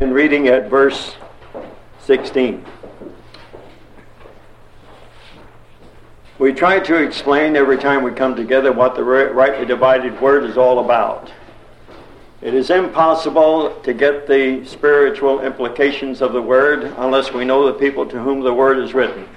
[0.00, 1.14] in reading at verse
[2.00, 2.64] 16.
[6.38, 10.56] We try to explain every time we come together what the rightly divided word is
[10.56, 11.30] all about.
[12.40, 17.78] It is impossible to get the spiritual implications of the word unless we know the
[17.78, 19.28] people to whom the word is written.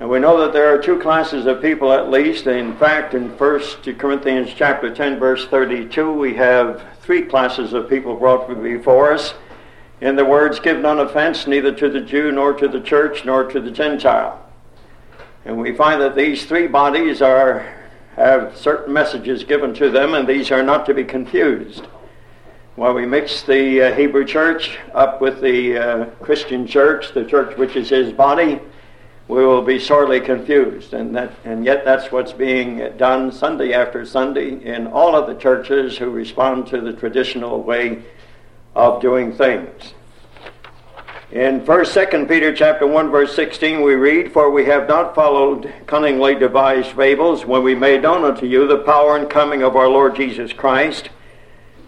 [0.00, 2.48] And we know that there are two classes of people at least.
[2.48, 3.60] In fact, in 1
[3.96, 9.32] Corinthians chapter 10, verse 32, we have three classes of people brought before us.
[10.00, 13.44] In the words, give none offense neither to the Jew, nor to the church, nor
[13.44, 14.44] to the Gentile.
[15.44, 17.72] And we find that these three bodies are
[18.16, 21.86] have certain messages given to them, and these are not to be confused.
[22.74, 27.56] While we mix the uh, Hebrew church up with the uh, Christian church, the church
[27.56, 28.60] which is his body,
[29.28, 30.94] we will be sorely confused.
[30.94, 35.34] And, that, and yet that's what's being done Sunday after Sunday in all of the
[35.34, 38.02] churches who respond to the traditional way
[38.74, 39.94] of doing things.
[41.32, 45.72] In 1st, 2nd Peter chapter 1 verse 16 we read, For we have not followed
[45.86, 49.88] cunningly devised fables when we made known unto you the power and coming of our
[49.88, 51.10] Lord Jesus Christ,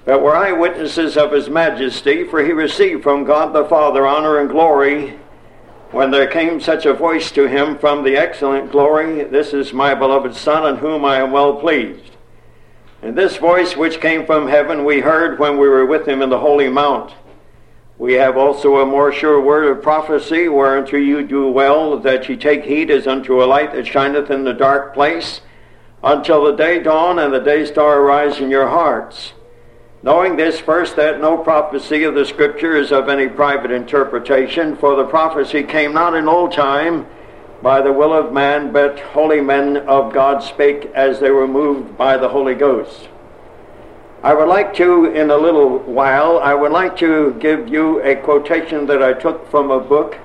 [0.04, 4.50] but were eyewitnesses of his majesty, for he received from God the Father honor and
[4.50, 5.16] glory
[5.90, 9.94] when there came such a voice to him from the excellent glory, This is my
[9.94, 12.12] beloved Son, in whom I am well pleased.
[13.00, 16.30] And this voice which came from heaven we heard when we were with him in
[16.30, 17.14] the holy mount.
[17.96, 22.36] We have also a more sure word of prophecy, whereunto you do well that ye
[22.36, 25.40] take heed as unto a light that shineth in the dark place,
[26.02, 29.32] until the day dawn and the day star arise in your hearts.
[30.00, 34.94] Knowing this first, that no prophecy of the Scripture is of any private interpretation, for
[34.94, 37.04] the prophecy came not in old time
[37.62, 41.98] by the will of man, but holy men of God spake as they were moved
[41.98, 43.08] by the Holy Ghost.
[44.22, 48.14] I would like to, in a little while, I would like to give you a
[48.14, 50.16] quotation that I took from a book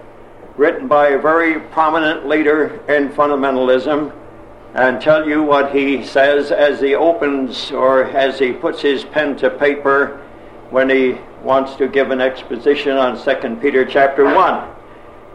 [0.55, 4.13] written by a very prominent leader in fundamentalism
[4.73, 9.35] and tell you what he says as he opens or as he puts his pen
[9.37, 10.19] to paper
[10.71, 14.69] when he wants to give an exposition on 2 Peter chapter 1.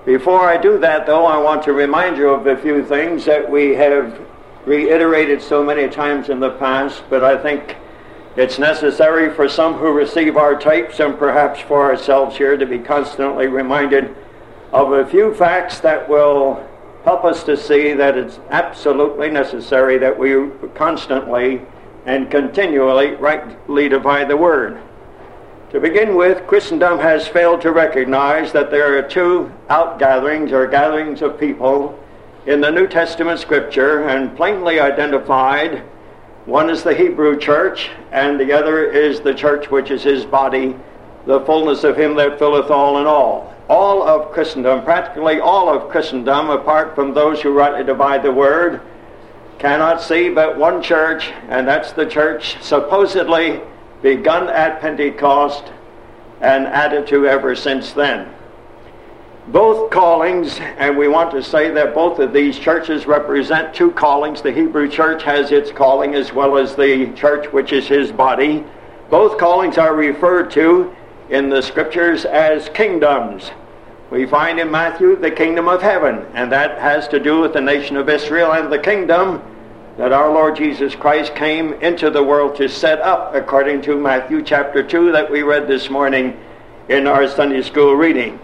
[0.04, 3.48] Before I do that, though, I want to remind you of a few things that
[3.48, 4.20] we have
[4.64, 7.76] reiterated so many times in the past, but I think
[8.36, 12.78] it's necessary for some who receive our tapes and perhaps for ourselves here to be
[12.78, 14.14] constantly reminded
[14.72, 16.67] of a few facts that will
[17.08, 21.58] help us to see that it's absolutely necessary that we constantly
[22.04, 24.78] and continually rightly divide the word.
[25.70, 31.22] To begin with, Christendom has failed to recognize that there are two outgatherings or gatherings
[31.22, 31.98] of people
[32.44, 35.78] in the New Testament scripture and plainly identified.
[36.44, 40.76] One is the Hebrew church, and the other is the church which is his body,
[41.24, 45.90] the fullness of him that filleth all in all all of Christendom, practically all of
[45.90, 48.80] Christendom, apart from those who rightly divide the word,
[49.58, 53.60] cannot see but one church, and that's the church supposedly
[54.02, 55.64] begun at Pentecost
[56.40, 58.32] and added to ever since then.
[59.48, 64.42] Both callings, and we want to say that both of these churches represent two callings.
[64.42, 68.64] The Hebrew church has its calling as well as the church which is his body.
[69.10, 70.94] Both callings are referred to
[71.30, 73.50] in the scriptures as kingdoms.
[74.10, 77.60] We find in Matthew the kingdom of heaven, and that has to do with the
[77.60, 79.42] nation of Israel and the kingdom
[79.98, 84.42] that our Lord Jesus Christ came into the world to set up, according to Matthew
[84.42, 86.38] chapter 2 that we read this morning
[86.88, 88.38] in our Sunday school reading.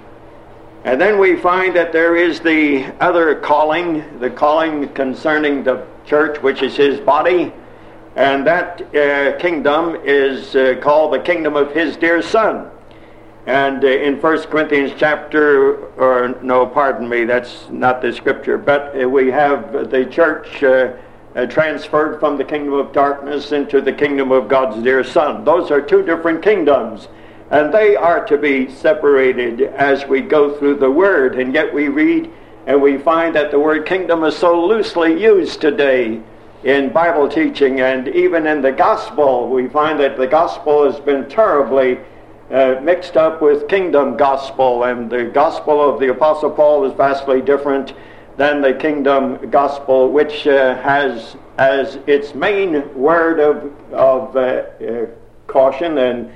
[0.84, 6.42] And then we find that there is the other calling, the calling concerning the church,
[6.42, 7.52] which is his body,
[8.16, 12.70] and that uh, kingdom is uh, called the kingdom of his dear Son.
[13.46, 19.00] And uh, in 1 Corinthians chapter, or no, pardon me, that's not the scripture, but
[19.00, 20.92] uh, we have the church uh,
[21.34, 25.44] uh, transferred from the kingdom of darkness into the kingdom of God's dear Son.
[25.44, 27.08] Those are two different kingdoms,
[27.50, 31.38] and they are to be separated as we go through the Word.
[31.38, 32.30] And yet we read
[32.66, 36.22] and we find that the word kingdom is so loosely used today
[36.64, 39.48] in Bible teaching and even in the gospel.
[39.48, 41.98] We find that the gospel has been terribly
[42.50, 47.40] uh, mixed up with kingdom gospel, and the gospel of the Apostle Paul is vastly
[47.40, 47.92] different
[48.36, 55.06] than the kingdom gospel, which uh, has as its main word of, of uh, uh
[55.46, 56.32] caution and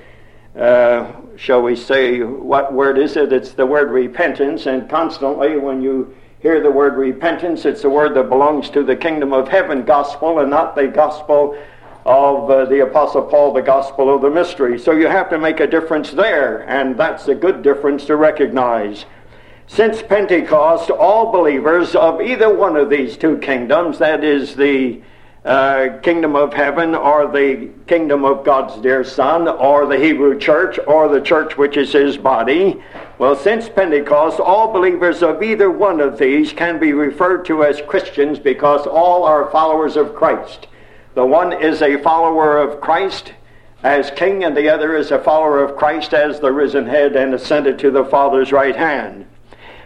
[0.56, 3.32] uh, shall we say, what word is it?
[3.32, 8.14] It's the word repentance, and constantly when you hear the word repentance, it's a word
[8.14, 11.58] that belongs to the kingdom of heaven gospel and not the gospel
[12.04, 14.78] of uh, the Apostle Paul, the gospel of the mystery.
[14.78, 19.04] So you have to make a difference there, and that's a good difference to recognize.
[19.66, 25.02] Since Pentecost, all believers of either one of these two kingdoms, that is the
[25.44, 30.78] uh, kingdom of heaven or the kingdom of God's dear Son or the Hebrew church
[30.86, 32.82] or the church which is his body.
[33.18, 37.80] Well, since Pentecost, all believers of either one of these can be referred to as
[37.82, 40.66] Christians because all are followers of Christ.
[41.14, 43.32] The one is a follower of Christ
[43.82, 47.32] as king, and the other is a follower of Christ as the risen head and
[47.32, 49.26] ascended to the Father's right hand.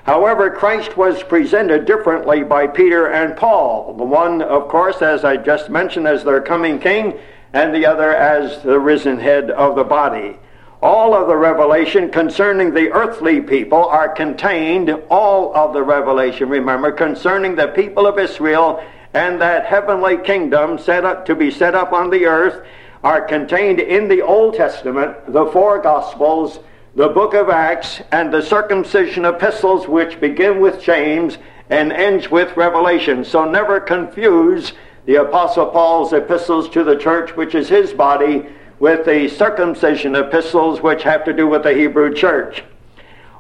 [0.05, 3.95] However, Christ was presented differently by Peter and Paul.
[3.95, 7.19] The one, of course, as I just mentioned, as their coming king,
[7.53, 10.39] and the other as the risen head of the body.
[10.83, 16.91] All of the revelation concerning the earthly people are contained, all of the revelation, remember,
[16.91, 18.83] concerning the people of Israel
[19.15, 22.67] and that heavenly kingdom set up to be set up on the earth
[23.05, 26.59] are contained in the Old Testament, the four Gospels,
[26.95, 31.39] the book of Acts, and the circumcision epistles, which begin with James
[31.71, 33.25] and ends with Revelation.
[33.25, 34.75] So never confuse
[35.07, 38.47] the Apostle Paul's epistles to the church, which is his body,
[38.79, 42.63] with the circumcision epistles, which have to do with the Hebrew church.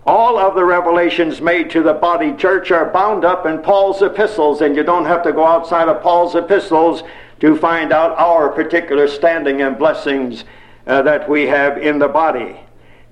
[0.06, 4.62] All of the revelations made to the body church are bound up in Paul's epistles,
[4.62, 7.02] and you don't have to go outside of Paul's epistles
[7.40, 10.44] to find out our particular standing and blessings
[10.86, 12.58] uh, that we have in the body.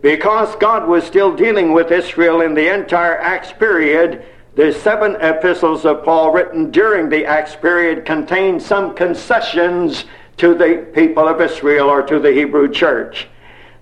[0.03, 4.25] Because God was still dealing with Israel in the entire Acts period,
[4.55, 10.07] the seven epistles of Paul written during the Acts period contain some concessions
[10.39, 13.29] to the people of Israel or to the Hebrew church.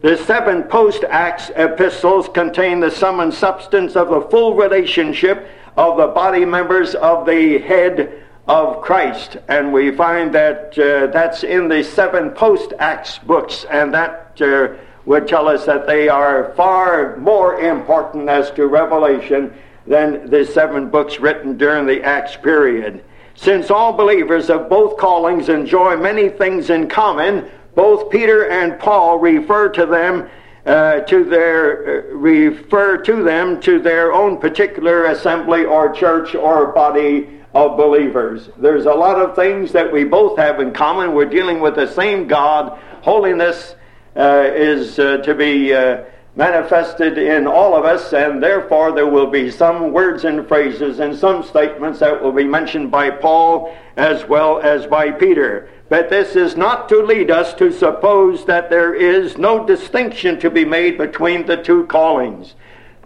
[0.01, 5.97] The seven post Acts epistles contain the sum and substance of the full relationship of
[5.97, 9.37] the body members of the head of Christ.
[9.49, 14.75] And we find that uh, that's in the seven post Acts books, and that uh,
[15.09, 19.51] would tell us that they are far more important as to revelation
[19.87, 23.03] than the seven books written during the Acts period.
[23.35, 29.19] Since all believers of both callings enjoy many things in common, both Peter and Paul
[29.19, 30.29] refer to them
[30.67, 36.73] uh, to their uh, refer to them to their own particular assembly or church or
[36.73, 38.51] body of believers.
[38.59, 41.15] There's a lot of things that we both have in common.
[41.15, 42.79] We're dealing with the same God.
[43.01, 43.75] Holiness
[44.19, 46.05] is uh, to be uh,
[46.35, 51.17] manifested in all of us, and therefore there will be some words and phrases and
[51.17, 55.69] some statements that will be mentioned by Paul as well as by Peter.
[55.89, 60.51] But this is not to lead us to suppose that there is no distinction to
[60.51, 62.55] be made between the two callings.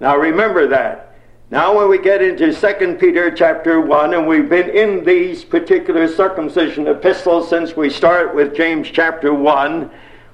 [0.01, 1.15] Now remember that.
[1.51, 6.09] Now when we get into 2 Peter chapter 1, and we've been in these particular
[6.09, 9.91] circumcision epistles since we start with James chapter 1,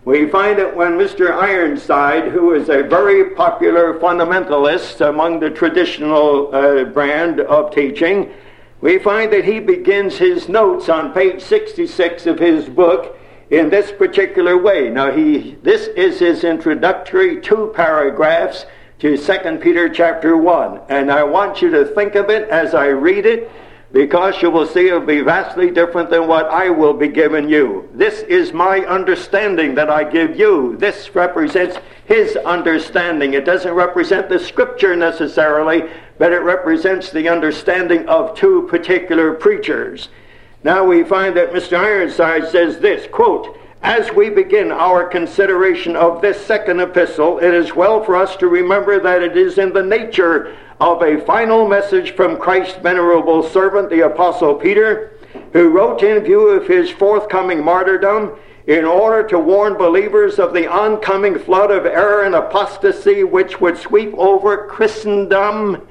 [0.08, 1.30] we find that when Mr.
[1.30, 8.32] Ironside, who is a very popular fundamentalist among the traditional uh, brand of teaching,
[8.80, 13.18] we find that he begins his notes on page 66 of his book
[13.50, 14.88] in this particular way.
[14.88, 18.64] Now, he, this is his introductory two paragraphs
[19.00, 20.80] to 2 Peter chapter 1.
[20.88, 23.50] And I want you to think of it as I read it
[23.92, 27.48] because you will see it will be vastly different than what I will be giving
[27.48, 27.88] you.
[27.94, 30.76] This is my understanding that I give you.
[30.76, 33.32] This represents his understanding.
[33.32, 40.08] It doesn't represent the scripture necessarily, but it represents the understanding of two particular preachers.
[40.64, 41.78] Now we find that Mr.
[41.78, 47.76] Ironside says this, quote, as we begin our consideration of this second epistle, it is
[47.76, 52.14] well for us to remember that it is in the nature of a final message
[52.14, 55.12] from Christ's venerable servant, the Apostle Peter,
[55.52, 60.66] who wrote in view of his forthcoming martyrdom in order to warn believers of the
[60.70, 65.88] oncoming flood of error and apostasy which would sweep over Christendom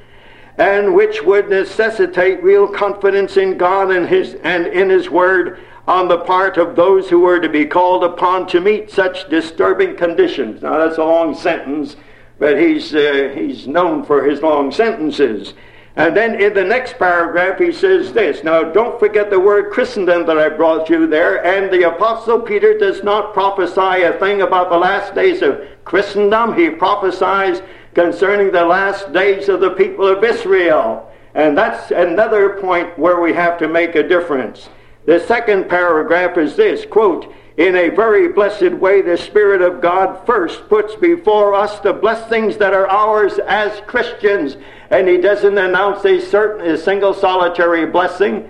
[0.58, 6.08] and which would necessitate real confidence in God and, his, and in His Word on
[6.08, 10.62] the part of those who were to be called upon to meet such disturbing conditions.
[10.62, 11.96] Now, that's a long sentence,
[12.40, 15.54] but he's, uh, he's known for his long sentences.
[15.98, 18.44] And then in the next paragraph, he says this.
[18.44, 21.44] Now, don't forget the word Christendom that I brought you there.
[21.44, 26.56] And the Apostle Peter does not prophesy a thing about the last days of Christendom.
[26.56, 27.64] He prophesies
[27.96, 31.12] concerning the last days of the people of Israel.
[31.34, 34.70] And that's another point where we have to make a difference.
[35.08, 40.24] The second paragraph is this quote, in a very blessed way, the Spirit of God
[40.28, 44.58] first puts before us the blessings that are ours as Christians.
[44.92, 48.48] And He doesn't announce a certain, a single solitary blessing.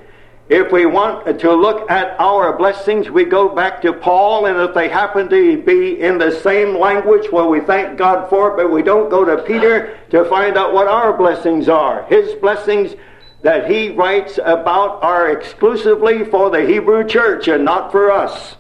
[0.50, 4.76] If we want to look at our blessings, we go back to Paul, and if
[4.76, 8.72] they happen to be in the same language, well, we thank God for it, but
[8.72, 12.04] we don't go to Peter to find out what our blessings are.
[12.06, 12.96] His blessings
[13.42, 18.56] that he writes about are exclusively for the Hebrew church and not for us.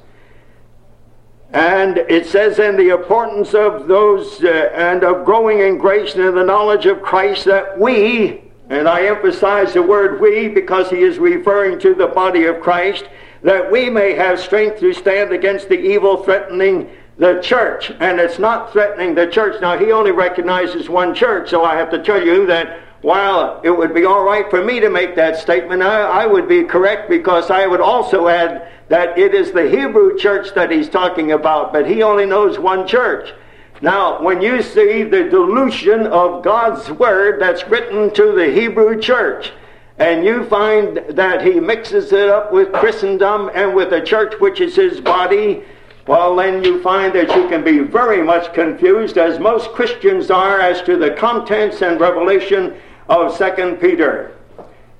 [1.53, 6.23] And it says in the importance of those uh, and of growing in grace and
[6.23, 11.01] in the knowledge of Christ that we, and I emphasize the word we because he
[11.01, 13.05] is referring to the body of Christ,
[13.43, 17.91] that we may have strength to stand against the evil threatening the church.
[17.99, 19.61] And it's not threatening the church.
[19.61, 23.69] Now, he only recognizes one church, so I have to tell you that while it
[23.69, 27.09] would be all right for me to make that statement, I, I, would be correct
[27.09, 31.73] because I would also add that it is the Hebrew church that he's talking about,
[31.73, 33.33] but he only knows one church.
[33.81, 39.51] Now, when you see the dilution of God's word that's written to the Hebrew church,
[39.99, 44.61] and you find that he mixes it up with Christendom and with the church which
[44.61, 45.63] is his body,
[46.07, 50.61] well, then you find that you can be very much confused, as most Christians are,
[50.61, 52.75] as to the contents and revelation
[53.09, 54.36] of Second Peter.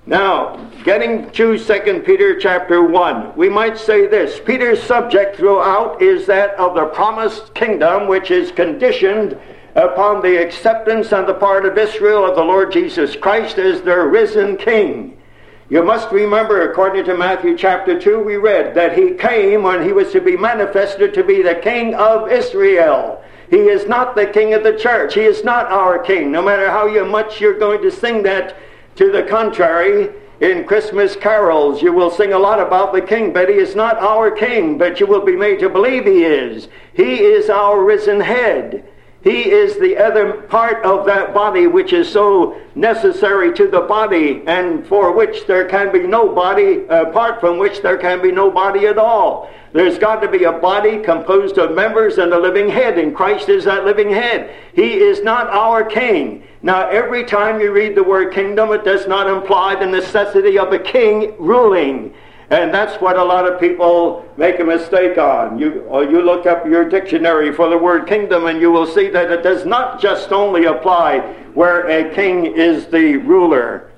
[0.08, 4.40] Now, getting to Second Peter chapter 1, we might say this.
[4.40, 9.38] Peter's subject throughout is that of the promised kingdom, which is conditioned
[9.76, 14.08] upon the acceptance on the part of Israel of the Lord Jesus Christ as their
[14.08, 15.22] risen king.
[15.70, 19.92] You must remember, according to Matthew chapter 2, we read that he came when he
[19.92, 23.22] was to be manifested to be the king of Israel.
[23.50, 25.16] He is not the king of the church.
[25.16, 26.32] He is not our king.
[26.32, 28.56] No matter how much you're going to sing that
[28.98, 33.50] to the contrary, in Christmas carols, you will sing a lot about the king, but
[33.50, 36.68] he is not our king, but you will be made to believe he is.
[36.94, 38.88] He is our risen head.
[39.24, 44.44] He is the other part of that body which is so necessary to the body
[44.46, 48.52] and for which there can be no body, apart from which there can be no
[48.52, 49.50] body at all.
[49.74, 53.50] There's got to be a body composed of members and a living head, and Christ
[53.50, 54.56] is that living head.
[54.74, 56.44] He is not our king.
[56.64, 60.74] Now, every time you read the word kingdom, it does not imply the necessity of
[60.74, 62.14] a king ruling.
[62.50, 65.60] And that's what a lot of people make a mistake on.
[65.60, 69.10] You, or you look up your dictionary for the word kingdom and you will see
[69.10, 71.20] that it does not just only apply
[71.54, 73.92] where a king is the ruler.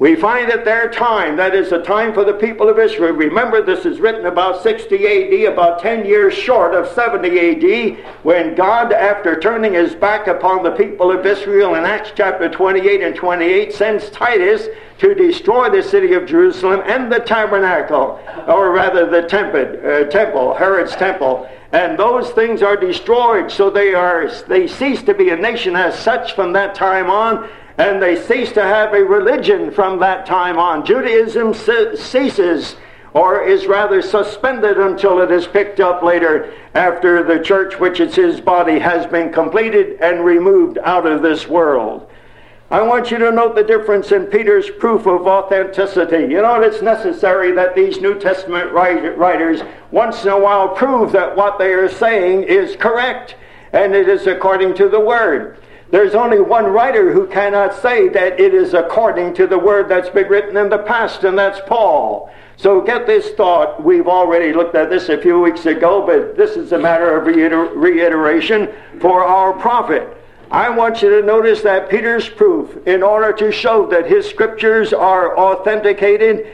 [0.00, 3.12] We find at their time, that is the time for the people of Israel.
[3.12, 8.54] Remember, this is written about 60 AD, about 10 years short of 70 AD, when
[8.54, 13.14] God, after turning his back upon the people of Israel in Acts chapter 28 and
[13.14, 14.68] 28, sends Titus
[15.00, 20.54] to destroy the city of Jerusalem and the tabernacle, or rather the temple, uh, temple
[20.54, 21.46] Herod's temple.
[21.72, 25.96] And those things are destroyed, so they are they cease to be a nation as
[25.96, 27.48] such from that time on
[27.80, 30.84] and they cease to have a religion from that time on.
[30.84, 32.76] Judaism ceases
[33.14, 38.14] or is rather suspended until it is picked up later after the church, which is
[38.14, 42.06] his body, has been completed and removed out of this world.
[42.70, 46.30] I want you to note the difference in Peter's proof of authenticity.
[46.30, 51.34] You know, it's necessary that these New Testament writers once in a while prove that
[51.34, 53.36] what they are saying is correct
[53.72, 55.59] and it is according to the Word.
[55.90, 60.08] There's only one writer who cannot say that it is according to the word that's
[60.08, 62.30] been written in the past, and that's Paul.
[62.56, 63.82] So get this thought.
[63.82, 67.26] We've already looked at this a few weeks ago, but this is a matter of
[67.26, 68.68] reiter- reiteration
[69.00, 70.16] for our profit.
[70.50, 74.92] I want you to notice that Peter's proof, in order to show that his scriptures
[74.92, 76.46] are authenticated,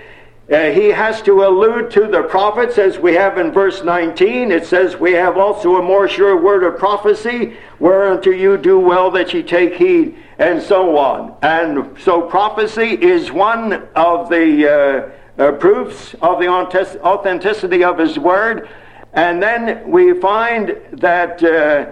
[0.50, 4.52] uh, he has to allude to the prophets as we have in verse 19.
[4.52, 9.10] It says, We have also a more sure word of prophecy, whereunto you do well
[9.10, 11.34] that ye take heed, and so on.
[11.42, 18.16] And so prophecy is one of the uh, uh, proofs of the authenticity of his
[18.16, 18.68] word.
[19.14, 21.90] And then we find that uh,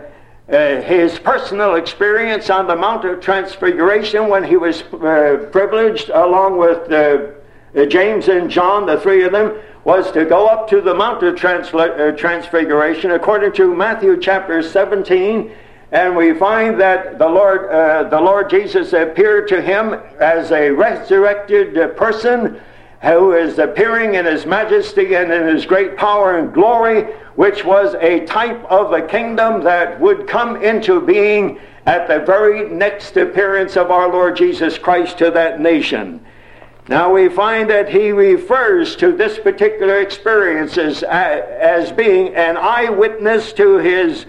[0.49, 6.57] uh, his personal experience on the Mount of Transfiguration when he was uh, privileged along
[6.59, 6.89] with
[7.75, 11.35] James and John, the three of them, was to go up to the Mount of
[11.45, 15.53] uh, Transfiguration according to Matthew chapter 17.
[15.91, 20.71] And we find that the Lord, uh, the Lord Jesus appeared to him as a
[20.71, 22.61] resurrected uh, person
[23.03, 27.03] who is appearing in his majesty and in his great power and glory,
[27.35, 32.69] which was a type of the kingdom that would come into being at the very
[32.71, 36.25] next appearance of our Lord Jesus Christ to that nation.
[36.87, 43.55] Now we find that he refers to this particular experience as, as being an eyewitness
[43.55, 44.27] to his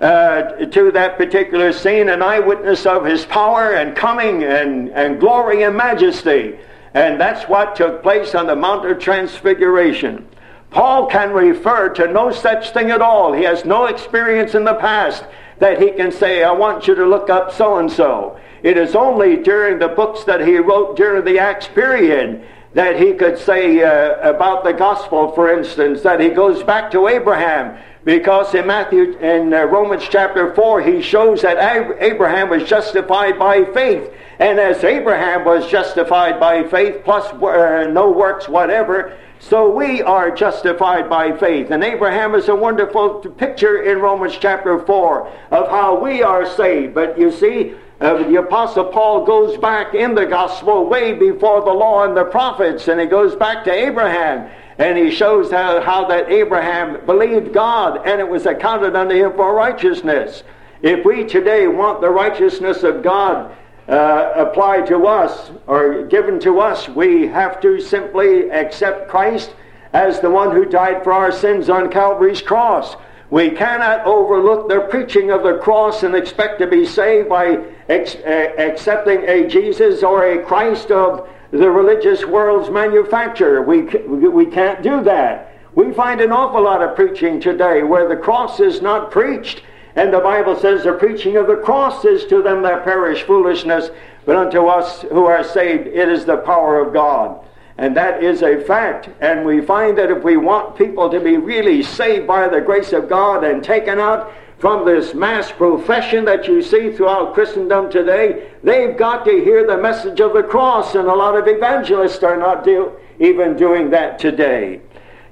[0.00, 5.64] uh, to that particular scene, an eyewitness of his power and coming and, and glory
[5.64, 6.56] and majesty.
[6.94, 10.26] And that's what took place on the Mount of Transfiguration.
[10.70, 13.32] Paul can refer to no such thing at all.
[13.32, 15.24] He has no experience in the past
[15.58, 18.38] that he can say, I want you to look up so and so.
[18.62, 23.14] It is only during the books that he wrote during the Acts period that he
[23.14, 27.78] could say uh, about the gospel, for instance, that he goes back to Abraham.
[28.04, 31.58] Because in Matthew, in uh, Romans chapter 4, he shows that
[32.00, 34.12] Abraham was justified by faith.
[34.38, 40.30] And as Abraham was justified by faith, plus uh, no works whatever, so we are
[40.30, 41.70] justified by faith.
[41.70, 46.94] And Abraham is a wonderful picture in Romans chapter 4 of how we are saved.
[46.94, 51.72] But you see, uh, the Apostle Paul goes back in the gospel way before the
[51.72, 54.50] law and the prophets, and he goes back to Abraham.
[54.78, 59.32] And he shows how, how that Abraham believed God and it was accounted unto him
[59.32, 60.44] for righteousness.
[60.82, 63.56] If we today want the righteousness of God
[63.88, 69.52] uh, applied to us or given to us, we have to simply accept Christ
[69.92, 72.94] as the one who died for our sins on Calvary's cross.
[73.30, 78.16] We cannot overlook the preaching of the cross and expect to be saved by ex-
[78.16, 83.62] uh, accepting a Jesus or a Christ of the religious world's manufacture.
[83.62, 85.52] We, we can't do that.
[85.74, 89.62] We find an awful lot of preaching today where the cross is not preached
[89.94, 93.90] and the Bible says the preaching of the cross is to them that perish foolishness,
[94.24, 97.44] but unto us who are saved it is the power of God.
[97.78, 99.08] And that is a fact.
[99.20, 102.92] And we find that if we want people to be really saved by the grace
[102.92, 108.50] of God and taken out from this mass profession that you see throughout Christendom today,
[108.64, 112.36] they've got to hear the message of the cross, and a lot of evangelists are
[112.36, 114.80] not do, even doing that today.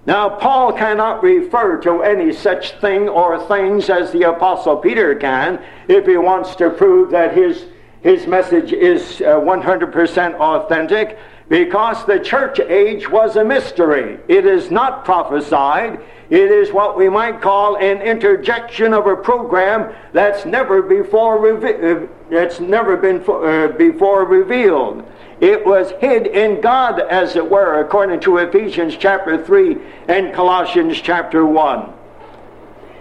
[0.07, 5.61] Now, Paul cannot refer to any such thing or things as the Apostle Peter can
[5.89, 7.65] if he wants to prove that his,
[8.03, 14.19] his message is uh, 100% authentic because the church age was a mystery.
[14.29, 16.01] It is not prophesied.
[16.29, 22.09] It is what we might call an interjection of a program that's never before revi-
[22.33, 25.05] uh, never been uh, before revealed.
[25.41, 29.77] It was hid in God, as it were, according to Ephesians chapter 3
[30.09, 31.93] and Colossians chapter 1.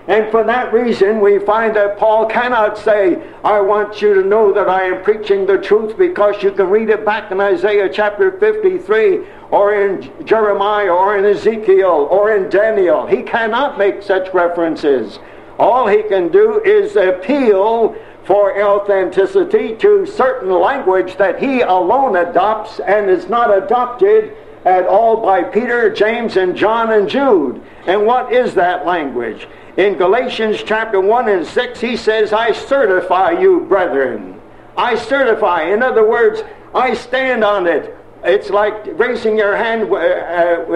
[0.08, 4.54] And for that reason, we find that Paul cannot say, I want you to know
[4.54, 8.38] that I am preaching the truth, because you can read it back in Isaiah chapter
[8.40, 13.08] 53, or in Jeremiah, or in Ezekiel, or in Daniel.
[13.08, 15.18] He cannot make such references.
[15.58, 22.80] All he can do is appeal for authenticity to certain language that he alone adopts
[22.80, 27.62] and is not adopted at all by Peter, James, and John and Jude.
[27.86, 29.48] And what is that language?
[29.78, 34.40] In Galatians chapter 1 and 6, he says, I certify you, brethren.
[34.78, 35.64] I certify.
[35.64, 37.94] In other words, I stand on it.
[38.24, 40.70] It's like raising your hand, uh, uh,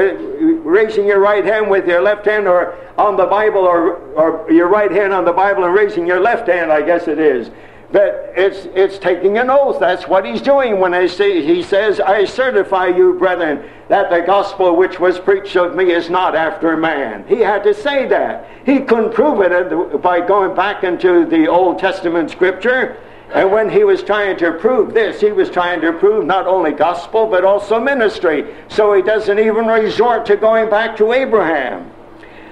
[0.64, 4.68] raising your right hand with your left hand, or on the Bible, or, or your
[4.68, 6.72] right hand on the Bible and raising your left hand.
[6.72, 7.50] I guess it is.
[7.92, 9.80] But it's it's taking an oath.
[9.80, 14.22] That's what he's doing when I say he says, "I certify you, brethren, that the
[14.22, 18.48] gospel which was preached of me is not after man." He had to say that.
[18.64, 22.98] He couldn't prove it uh, by going back into the Old Testament scripture.
[23.34, 26.72] And when he was trying to prove this, he was trying to prove not only
[26.72, 28.56] gospel, but also ministry.
[28.70, 31.92] So he doesn't even resort to going back to Abraham.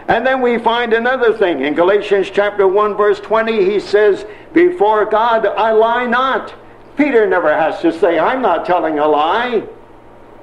[0.08, 1.62] And then we find another thing.
[1.62, 6.54] In Galatians chapter 1, verse 20, he says, Before God I lie not.
[6.96, 9.68] Peter never has to say, I'm not telling a lie.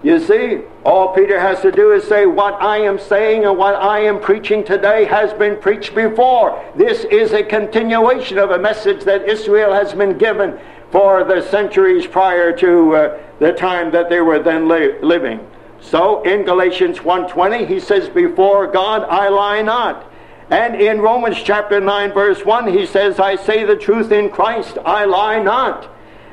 [0.03, 3.75] You see, all Peter has to do is say, What I am saying and what
[3.75, 6.63] I am preaching today has been preached before.
[6.77, 12.07] This is a continuation of a message that Israel has been given for the centuries
[12.07, 15.41] prior to uh, the time that they were then li- living.
[15.85, 20.11] So in Galatians 1:20 he says before God I lie not.
[20.51, 24.79] And in Romans chapter 9 verse 1 he says I say the truth in Christ
[24.85, 25.91] I lie not.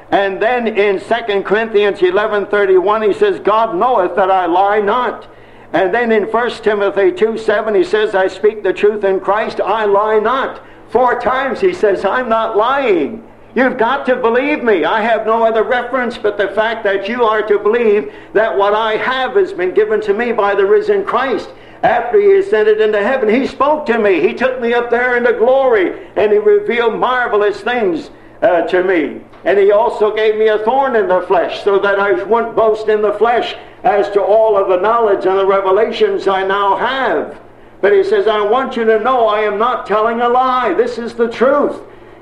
[0.09, 5.27] And then in 2 Corinthians 11:31 he says, God knoweth that I lie not.
[5.73, 9.59] And then in 1 Timothy 2 7 he says, I speak the truth in Christ,
[9.61, 10.61] I lie not.
[10.89, 13.25] Four times he says, I'm not lying.
[13.53, 14.85] You've got to believe me.
[14.85, 18.73] I have no other reference but the fact that you are to believe that what
[18.73, 21.49] I have has been given to me by the risen Christ.
[21.83, 24.21] After he ascended into heaven, he spoke to me.
[24.21, 28.11] He took me up there into glory and he revealed marvelous things
[28.41, 29.21] uh, to me.
[29.43, 32.87] And he also gave me a thorn in the flesh so that I wouldn't boast
[32.87, 37.41] in the flesh as to all of the knowledge and the revelations I now have.
[37.81, 40.73] But he says, I want you to know I am not telling a lie.
[40.75, 41.81] This is the truth.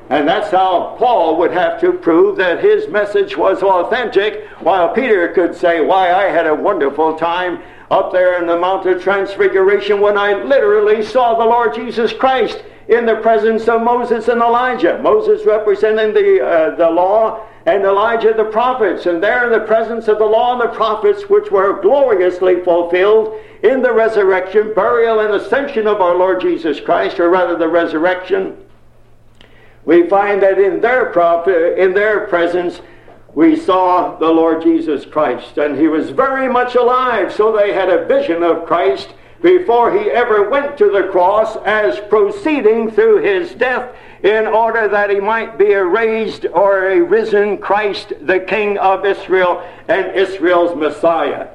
[0.09, 5.27] And that's how Paul would have to prove that his message was authentic, while Peter
[5.29, 10.01] could say, Why, I had a wonderful time up there in the Mount of Transfiguration
[10.01, 14.99] when I literally saw the Lord Jesus Christ in the presence of Moses and Elijah.
[14.99, 19.05] Moses representing the, uh, the law and Elijah the prophets.
[19.05, 23.39] And there in the presence of the law and the prophets, which were gloriously fulfilled
[23.61, 28.57] in the resurrection, burial, and ascension of our Lord Jesus Christ, or rather the resurrection,
[29.89, 32.79] we find that in their, prophet, in their presence,
[33.33, 37.89] we saw the Lord Jesus Christ, and he was very much alive, so they had
[37.89, 39.09] a vision of Christ
[39.41, 45.09] before he ever went to the cross as proceeding through his death in order that
[45.09, 50.77] he might be a raised or a risen Christ, the King of Israel and Israel's
[50.77, 51.47] Messiah.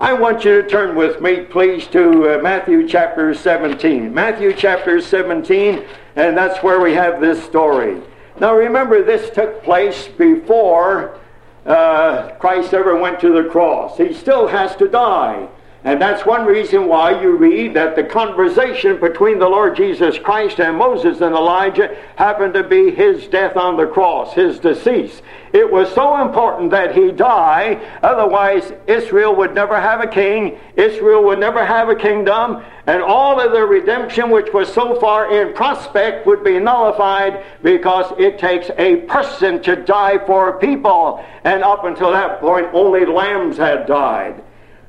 [0.00, 4.14] I want you to turn with me, please, to uh, Matthew chapter 17.
[4.14, 5.84] Matthew chapter 17,
[6.16, 8.00] and that's where we have this story.
[8.40, 11.18] Now remember, this took place before
[11.66, 13.96] uh, Christ ever went to the cross.
[13.96, 15.48] He still has to die.
[15.84, 20.58] And that's one reason why you read that the conversation between the Lord Jesus Christ
[20.58, 25.20] and Moses and Elijah happened to be his death on the cross, his decease.
[25.52, 31.22] It was so important that he die, otherwise Israel would never have a king, Israel
[31.24, 35.52] would never have a kingdom, and all of the redemption which was so far in
[35.52, 41.22] prospect would be nullified because it takes a person to die for people.
[41.44, 44.42] And up until that point, only lambs had died.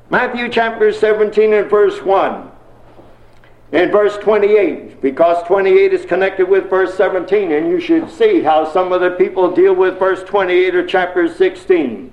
[0.08, 2.52] Matthew chapter 17 and verse 1.
[3.72, 8.70] In verse 28, because 28 is connected with verse 17, and you should see how
[8.70, 12.12] some of the people deal with verse 28 of chapter 16.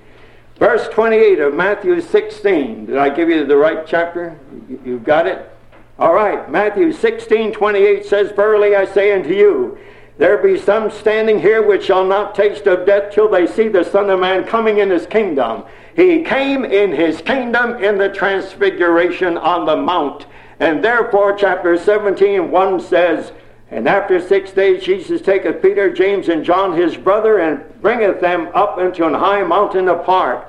[0.56, 2.86] Verse 28 of Matthew 16.
[2.86, 4.36] Did I give you the right chapter?
[4.84, 5.48] You've got it?
[5.96, 6.50] All right.
[6.50, 9.78] Matthew 16, 28 says, Verily I say unto you,
[10.18, 13.84] there be some standing here which shall not taste of death till they see the
[13.84, 15.64] Son of Man coming in his kingdom.
[15.96, 20.26] He came in his kingdom in the transfiguration on the mount.
[20.58, 23.32] And therefore, chapter 17, 1 says,
[23.70, 28.48] And after six days Jesus taketh Peter, James, and John his brother, and bringeth them
[28.54, 30.48] up into an high mountain apart,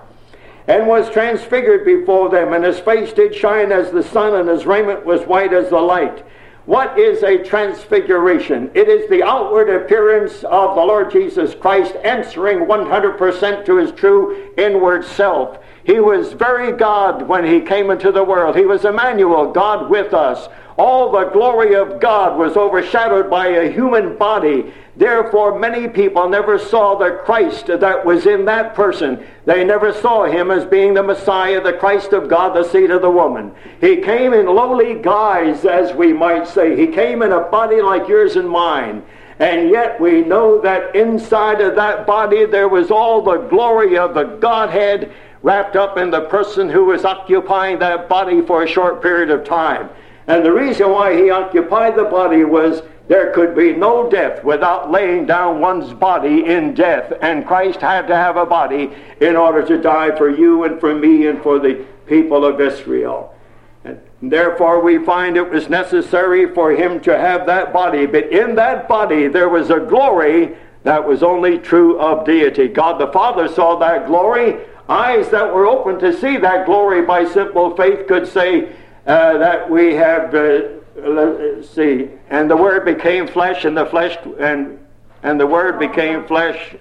[0.68, 4.66] and was transfigured before them, and his face did shine as the sun, and his
[4.66, 6.26] raiment was white as the light.
[6.66, 8.72] What is a transfiguration?
[8.74, 14.52] It is the outward appearance of the Lord Jesus Christ answering 100% to his true
[14.58, 15.60] inward self.
[15.84, 18.56] He was very God when he came into the world.
[18.56, 20.50] He was Emmanuel, God with us.
[20.76, 24.74] All the glory of God was overshadowed by a human body.
[24.98, 29.26] Therefore, many people never saw the Christ that was in that person.
[29.46, 33.02] They never saw him as being the Messiah, the Christ of God, the seed of
[33.02, 33.52] the woman.
[33.82, 36.78] He came in lowly guise, as we might say.
[36.78, 39.04] He came in a body like yours and mine.
[39.40, 44.14] And yet we know that inside of that body there was all the glory of
[44.14, 45.12] the Godhead
[45.44, 49.44] wrapped up in the person who was occupying that body for a short period of
[49.44, 49.90] time.
[50.28, 54.90] And the reason why he occupied the body was there could be no death without
[54.90, 57.14] laying down one's body in death.
[57.22, 58.92] And Christ had to have a body
[59.22, 63.36] in order to die for you and for me and for the people of Israel.
[63.84, 68.08] And therefore, we find it was necessary for him to have that body.
[68.08, 72.68] But in that body, there was a glory that was only true of deity.
[72.68, 74.58] God the Father saw that glory.
[74.90, 78.72] Eyes that were open to see that glory by simple faith could say
[79.06, 80.34] uh, that we have.
[80.34, 80.62] Uh,
[80.96, 84.80] let's see, and the Word became flesh, and the flesh and
[85.24, 86.76] and the Word became flesh,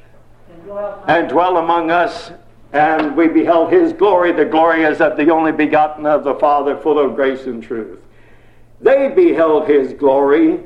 [1.09, 2.31] and dwell among us,
[2.75, 4.33] and we beheld His glory.
[4.33, 8.01] The glory as of the only begotten of the Father, full of grace and truth.
[8.81, 10.61] They beheld His glory.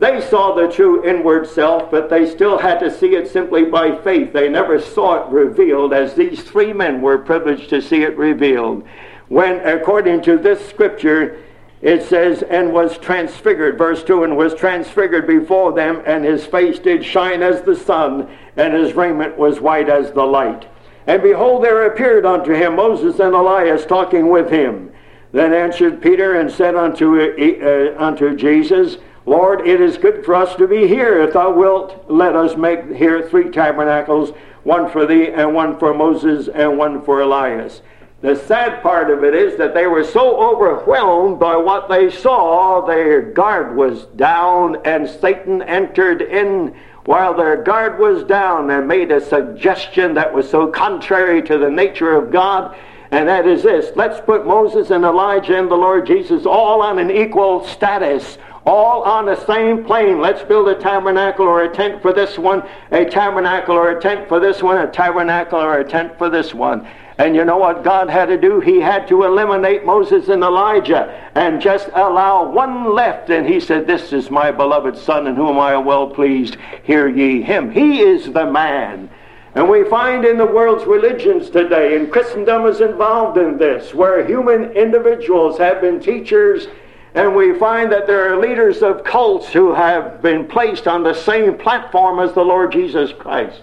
[0.00, 3.96] They saw the true inward self, but they still had to see it simply by
[4.02, 4.32] faith.
[4.32, 8.84] They never saw it revealed as these three men were privileged to see it revealed.
[9.28, 11.38] When, according to this scripture,
[11.82, 16.78] it says, and was transfigured, verse 2, and was transfigured before them, and his face
[16.78, 20.66] did shine as the sun, and his raiment was white as the light.
[21.06, 24.92] And behold, there appeared unto him Moses and Elias talking with him.
[25.32, 30.54] Then answered Peter and said unto, uh, unto Jesus, Lord, it is good for us
[30.56, 31.22] to be here.
[31.22, 34.30] If thou wilt, let us make here three tabernacles,
[34.64, 37.80] one for thee, and one for Moses, and one for Elias.
[38.22, 42.84] The sad part of it is that they were so overwhelmed by what they saw,
[42.84, 46.74] their guard was down, and Satan entered in
[47.06, 51.70] while their guard was down and made a suggestion that was so contrary to the
[51.70, 52.76] nature of God.
[53.10, 56.98] And that is this let's put Moses and Elijah and the Lord Jesus all on
[56.98, 60.20] an equal status all on the same plane.
[60.20, 64.28] Let's build a tabernacle or a tent for this one, a tabernacle or a tent
[64.28, 66.86] for this one, a tabernacle or a tent for this one.
[67.20, 68.60] And you know what God had to do?
[68.60, 73.28] He had to eliminate Moses and Elijah and just allow one left.
[73.28, 76.56] And he said, This is my beloved Son in whom I am well pleased.
[76.82, 77.70] Hear ye him.
[77.72, 79.10] He is the man.
[79.54, 84.26] And we find in the world's religions today, and Christendom is involved in this, where
[84.26, 86.68] human individuals have been teachers
[87.12, 91.12] and we find that there are leaders of cults who have been placed on the
[91.12, 93.60] same platform as the Lord Jesus Christ.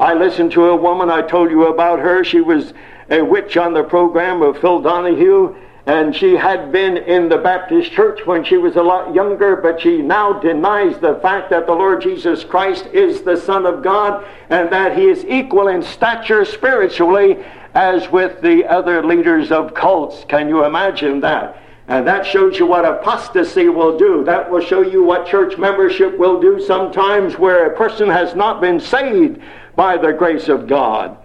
[0.00, 2.24] I listened to a woman, I told you about her.
[2.24, 2.72] She was
[3.10, 5.54] a witch on the program of Phil Donahue,
[5.86, 9.80] and she had been in the Baptist church when she was a lot younger, but
[9.80, 14.26] she now denies the fact that the Lord Jesus Christ is the Son of God
[14.50, 17.38] and that he is equal in stature spiritually
[17.74, 20.24] as with the other leaders of cults.
[20.28, 21.62] Can you imagine that?
[21.86, 24.24] And that shows you what apostasy will do.
[24.24, 28.60] That will show you what church membership will do sometimes where a person has not
[28.60, 29.40] been saved
[29.76, 31.16] by the grace of God.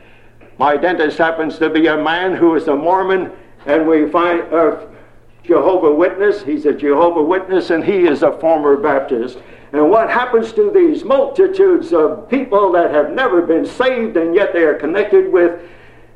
[0.61, 3.31] My dentist happens to be a man who is a Mormon,
[3.65, 4.87] and we find a
[5.43, 6.43] Jehovah Witness.
[6.43, 9.39] He's a Jehovah Witness, and he is a former Baptist.
[9.73, 14.53] And what happens to these multitudes of people that have never been saved, and yet
[14.53, 15.59] they are connected with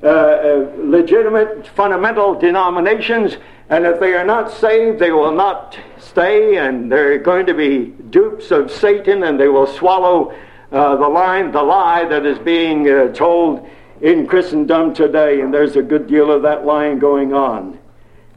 [0.03, 3.37] uh, uh, legitimate fundamental denominations?
[3.71, 7.95] And if they are not saved, they will not stay, and they're going to be
[8.11, 10.35] dupes of Satan, and they will swallow
[10.71, 13.67] uh, the line, the lie that is being uh, told
[14.05, 15.41] in Christendom today.
[15.41, 17.79] And there's a good deal of that lying going on.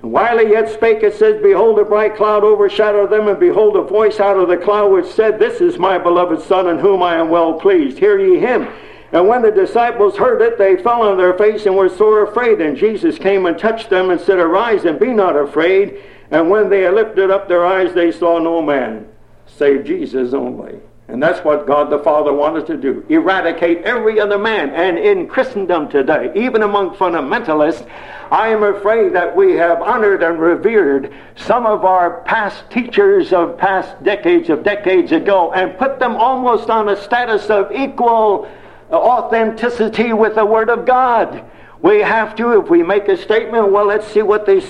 [0.00, 3.76] And while he yet spake, it says, Behold, a bright cloud overshadowed them, and behold,
[3.76, 7.02] a voice out of the cloud which said, This is my beloved Son, in whom
[7.02, 7.98] I am well pleased.
[7.98, 8.66] Hear ye him.
[9.12, 12.60] And when the disciples heard it, they fell on their face and were sore afraid.
[12.60, 16.00] And Jesus came and touched them and said, Arise and be not afraid.
[16.30, 19.08] And when they had lifted up their eyes, they saw no man
[19.46, 20.80] save Jesus only.
[21.08, 24.70] And that's what God the Father wanted to do eradicate every other man.
[24.70, 27.88] And in Christendom today, even among fundamentalists,
[28.30, 33.56] I am afraid that we have honored and revered some of our past teachers of
[33.56, 38.46] past decades of decades ago and put them almost on a status of equal
[38.92, 41.42] authenticity with the Word of God.
[41.80, 44.60] We have to, if we make a statement, well, let's see what they,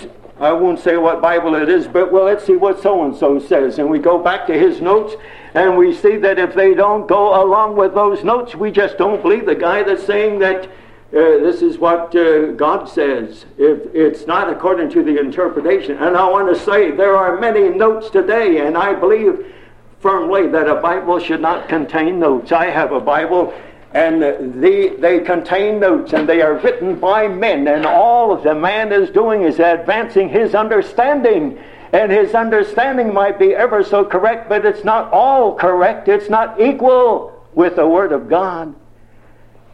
[0.40, 3.40] I won't say what Bible it is, but well, let's see what so and so
[3.40, 3.78] says.
[3.78, 5.14] And we go back to his notes,
[5.54, 9.20] and we see that if they don't go along with those notes, we just don't
[9.20, 10.66] believe the guy that's saying that
[11.10, 13.46] uh, this is what uh, God says.
[13.56, 15.96] If it's not according to the interpretation.
[15.96, 19.54] And I want to say there are many notes today, and I believe
[20.00, 22.52] firmly that a Bible should not contain notes.
[22.52, 23.52] I have a Bible
[23.92, 28.92] and the, they contain notes and they are written by men and all the man
[28.92, 31.58] is doing is advancing his understanding.
[31.90, 36.08] And his understanding might be ever so correct but it's not all correct.
[36.08, 38.74] It's not equal with the word of god.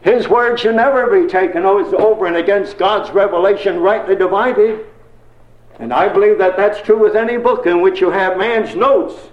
[0.01, 4.85] His word should never be taken over and against god's revelation rightly divided.
[5.77, 9.29] And i believe that that's true with any book in which you have man's notes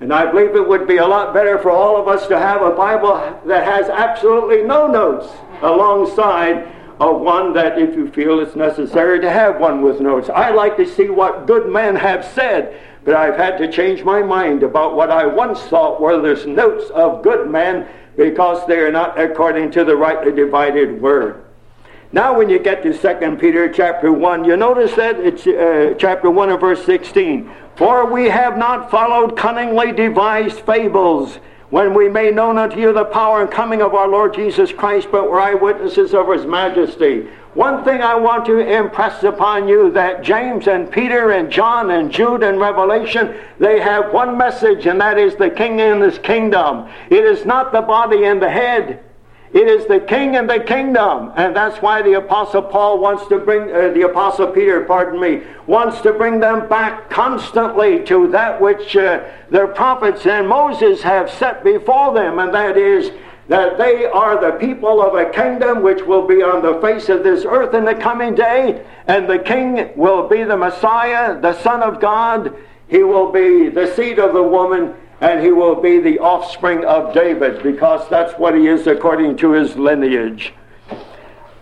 [0.00, 2.62] and I believe it would be a lot better for all of us to have
[2.62, 5.28] a Bible that has absolutely no notes
[5.60, 10.28] alongside of one that if you feel it's necessary to have one with notes.
[10.28, 14.22] I like to see what good men have said, but I've had to change my
[14.22, 18.90] mind about what I once thought were the notes of good men because they are
[18.90, 21.44] not according to the rightly divided word.
[22.10, 26.30] Now, when you get to 2 Peter chapter 1, you notice that it's uh, chapter
[26.30, 27.50] 1 and verse 16.
[27.78, 31.38] For we have not followed cunningly devised fables,
[31.70, 35.08] when we made known unto you the power and coming of our Lord Jesus Christ,
[35.12, 37.28] but were eyewitnesses of his majesty.
[37.54, 42.10] One thing I want to impress upon you that James and Peter and John and
[42.10, 46.88] Jude and Revelation, they have one message, and that is the king and his kingdom.
[47.10, 49.04] It is not the body and the head.
[49.52, 51.32] It is the king and the kingdom.
[51.36, 55.42] And that's why the apostle Paul wants to bring, uh, the apostle Peter, pardon me,
[55.66, 61.30] wants to bring them back constantly to that which uh, their prophets and Moses have
[61.30, 62.38] set before them.
[62.38, 63.10] And that is
[63.48, 67.24] that they are the people of a kingdom which will be on the face of
[67.24, 68.84] this earth in the coming day.
[69.06, 72.54] And the king will be the Messiah, the Son of God.
[72.88, 77.12] He will be the seed of the woman and he will be the offspring of
[77.12, 80.52] David because that's what he is according to his lineage.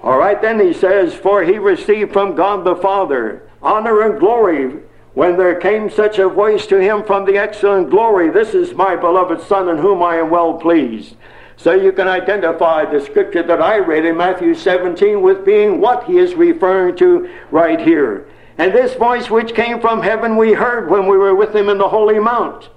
[0.03, 4.81] All right, then he says, For he received from God the Father honor and glory
[5.15, 8.97] when there came such a voice to him from the excellent glory, This is my
[8.97, 11.17] beloved Son in whom I am well pleased.
[11.57, 16.05] So you can identify the scripture that I read in Matthew 17 with being what
[16.05, 18.29] he is referring to right here.
[18.59, 21.79] And this voice which came from heaven we heard when we were with him in
[21.79, 22.69] the holy mount.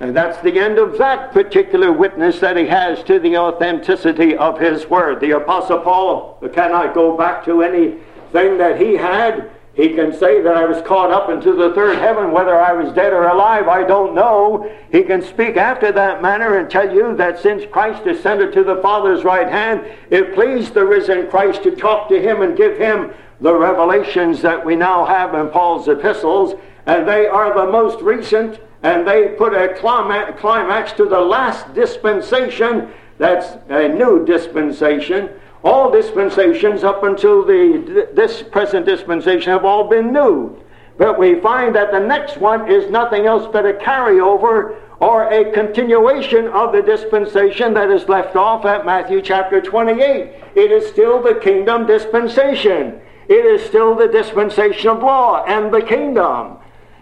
[0.00, 4.60] And that's the end of that particular witness that he has to the authenticity of
[4.60, 5.20] his word.
[5.20, 9.50] The Apostle Paul cannot go back to anything that he had.
[9.74, 12.32] He can say that I was caught up into the third heaven.
[12.32, 14.72] Whether I was dead or alive, I don't know.
[14.90, 18.80] He can speak after that manner and tell you that since Christ ascended to the
[18.82, 23.12] Father's right hand, it pleased the risen Christ to talk to him and give him
[23.40, 26.54] the revelations that we now have in Paul's epistles.
[26.86, 32.90] And they are the most recent and they put a climax to the last dispensation.
[33.18, 35.30] That's a new dispensation.
[35.64, 40.56] All dispensations up until the, this present dispensation have all been new.
[40.96, 45.52] But we find that the next one is nothing else but a carryover or a
[45.52, 50.32] continuation of the dispensation that is left off at Matthew chapter 28.
[50.56, 53.00] It is still the kingdom dispensation.
[53.28, 56.57] It is still the dispensation of law and the kingdom.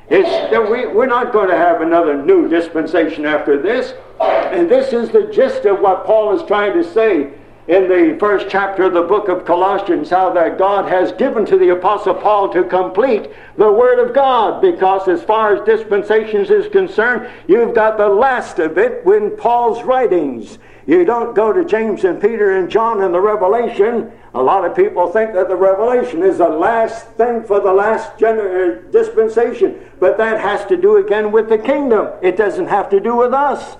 [0.09, 3.95] It's, uh, we, we're not going to have another new dispensation after this.
[4.21, 7.33] And this is the gist of what Paul is trying to say
[7.69, 11.59] in the first chapter of the book of Colossians how that God has given to
[11.59, 14.62] the Apostle Paul to complete the Word of God.
[14.62, 19.83] Because as far as dispensations is concerned, you've got the last of it in Paul's
[19.83, 20.61] writings.
[20.87, 24.12] You don't go to James and Peter and John in the Revelation.
[24.37, 28.22] A lot of people think that the Revelation is the last thing for the last
[28.22, 32.11] uh, dispensation, but that has to do again with the kingdom.
[32.20, 33.79] It doesn't have to do with us.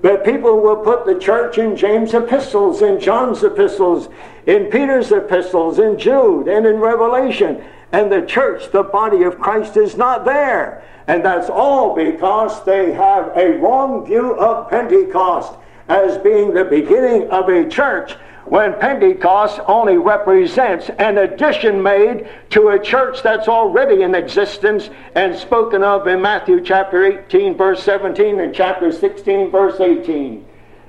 [0.00, 4.08] But people will put the church in James' epistles, in John's epistles,
[4.46, 7.62] in Peter's epistles, in Jude, and in Revelation.
[7.92, 10.82] And the church, the body of Christ, is not there.
[11.06, 15.52] And that's all because they have a wrong view of Pentecost
[15.86, 18.16] as being the beginning of a church
[18.50, 25.36] when Pentecost only represents an addition made to a church that's already in existence and
[25.36, 30.46] spoken of in Matthew chapter 18, verse 17, and chapter 16, verse 18.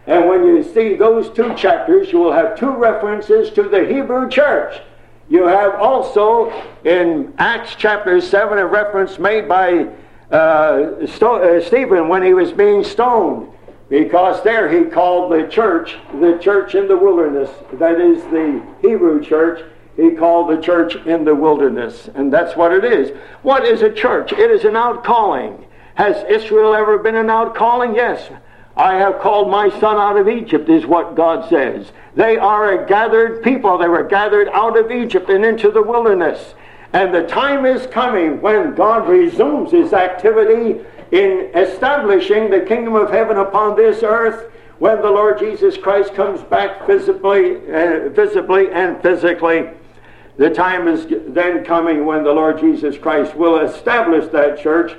[0.07, 4.29] And when you see those two chapters, you will have two references to the Hebrew
[4.29, 4.81] church.
[5.27, 6.51] You have also
[6.85, 9.87] in Acts chapter 7 a reference made by
[10.31, 13.51] uh, uh, Stephen when he was being stoned
[13.89, 17.49] because there he called the church the church in the wilderness.
[17.73, 19.63] That is the Hebrew church.
[19.95, 22.09] He called the church in the wilderness.
[22.15, 23.11] And that's what it is.
[23.41, 24.31] What is a church?
[24.31, 25.65] It is an outcalling.
[25.95, 27.95] Has Israel ever been an outcalling?
[27.95, 28.31] Yes.
[28.77, 31.91] I have called my son out of Egypt, is what God says.
[32.15, 33.77] They are a gathered people.
[33.77, 36.55] They were gathered out of Egypt and into the wilderness.
[36.93, 40.79] And the time is coming when God resumes his activity
[41.11, 46.41] in establishing the kingdom of heaven upon this earth when the Lord Jesus Christ comes
[46.43, 49.69] back visibly, uh, visibly and physically.
[50.37, 54.93] The time is then coming when the Lord Jesus Christ will establish that church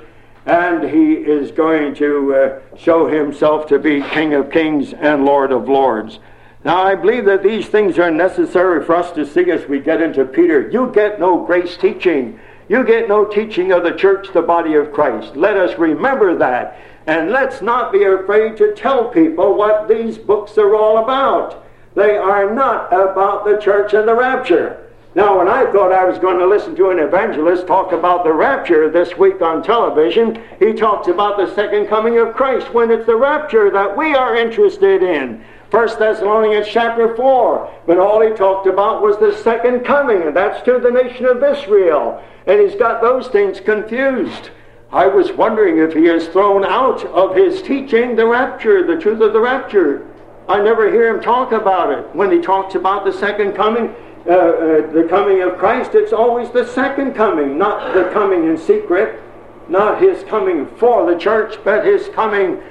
[0.45, 5.51] and he is going to uh, show himself to be King of kings and Lord
[5.51, 6.19] of lords.
[6.63, 10.01] Now, I believe that these things are necessary for us to see as we get
[10.01, 10.69] into Peter.
[10.69, 12.39] You get no grace teaching
[12.71, 15.35] you get no teaching of the church, the body of Christ.
[15.35, 16.79] Let us remember that.
[17.05, 21.65] And let's not be afraid to tell people what these books are all about.
[21.95, 24.87] They are not about the church and the rapture.
[25.15, 28.31] Now, when I thought I was going to listen to an evangelist talk about the
[28.31, 33.05] rapture this week on television, he talks about the second coming of Christ when it's
[33.05, 35.43] the rapture that we are interested in.
[35.71, 37.71] 1 Thessalonians chapter 4.
[37.87, 41.41] But all he talked about was the second coming, and that's to the nation of
[41.41, 42.21] Israel.
[42.45, 44.49] And he's got those things confused.
[44.91, 49.21] I was wondering if he has thrown out of his teaching the rapture, the truth
[49.21, 50.05] of the rapture.
[50.49, 52.13] I never hear him talk about it.
[52.13, 53.95] When he talks about the second coming,
[54.27, 58.57] uh, uh, the coming of Christ, it's always the second coming, not the coming in
[58.57, 59.21] secret,
[59.69, 62.61] not his coming for the church, but his coming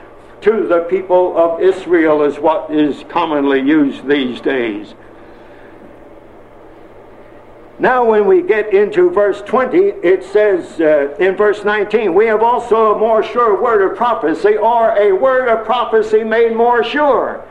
[0.43, 4.95] to the people of Israel, is what is commonly used these days.
[7.81, 12.43] Now, when we get into verse 20, it says uh, in verse 19, we have
[12.43, 17.43] also a more sure word of prophecy, or a word of prophecy made more sure.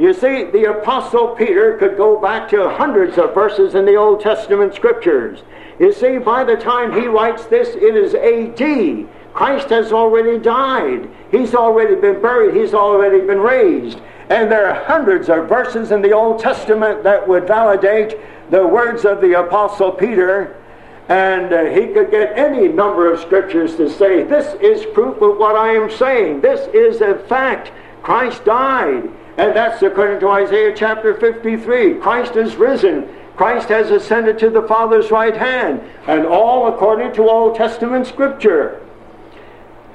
[0.00, 4.20] You see, the Apostle Peter could go back to hundreds of verses in the Old
[4.20, 5.42] Testament scriptures.
[5.78, 9.08] You see, by the time he writes this, it is AD.
[9.38, 11.08] Christ has already died.
[11.30, 12.56] He's already been buried.
[12.56, 14.00] He's already been raised.
[14.30, 18.18] And there are hundreds of verses in the Old Testament that would validate
[18.50, 20.60] the words of the Apostle Peter,
[21.08, 25.38] and uh, he could get any number of scriptures to say, This is proof of
[25.38, 26.40] what I am saying.
[26.40, 27.70] This is a fact.
[28.02, 29.04] Christ died.
[29.36, 32.00] And that's according to Isaiah chapter 53.
[32.00, 33.08] Christ is risen.
[33.36, 38.82] Christ has ascended to the Father's right hand, and all according to Old Testament Scripture.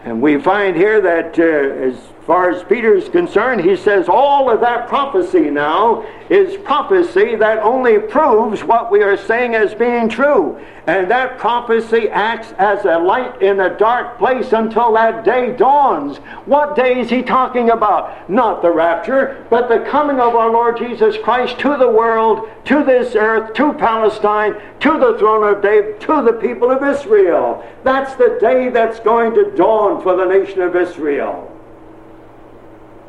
[0.03, 4.49] And we find here that uh, as far as Peter is concerned, he says all
[4.49, 10.07] of that prophecy now is prophecy that only proves what we are saying as being
[10.07, 10.59] true.
[10.87, 16.17] And that prophecy acts as a light in a dark place until that day dawns.
[16.45, 18.29] What day is he talking about?
[18.29, 22.83] Not the rapture, but the coming of our Lord Jesus Christ to the world, to
[22.83, 27.65] this earth, to Palestine, to the throne of David, to the people of Israel.
[27.83, 31.52] That's the day that's going to dawn for the nation of Israel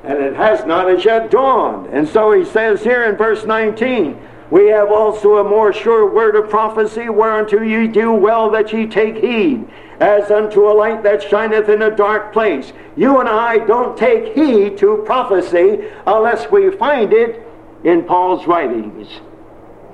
[0.04, 1.86] and it has not as yet dawned.
[1.86, 6.36] And so he says here in verse 19, we have also a more sure word
[6.36, 9.66] of prophecy, whereunto ye do well that ye take heed,
[10.00, 12.72] as unto a light that shineth in a dark place.
[12.96, 17.42] You and I don't take heed to prophecy unless we find it
[17.82, 19.08] in Paul's writings.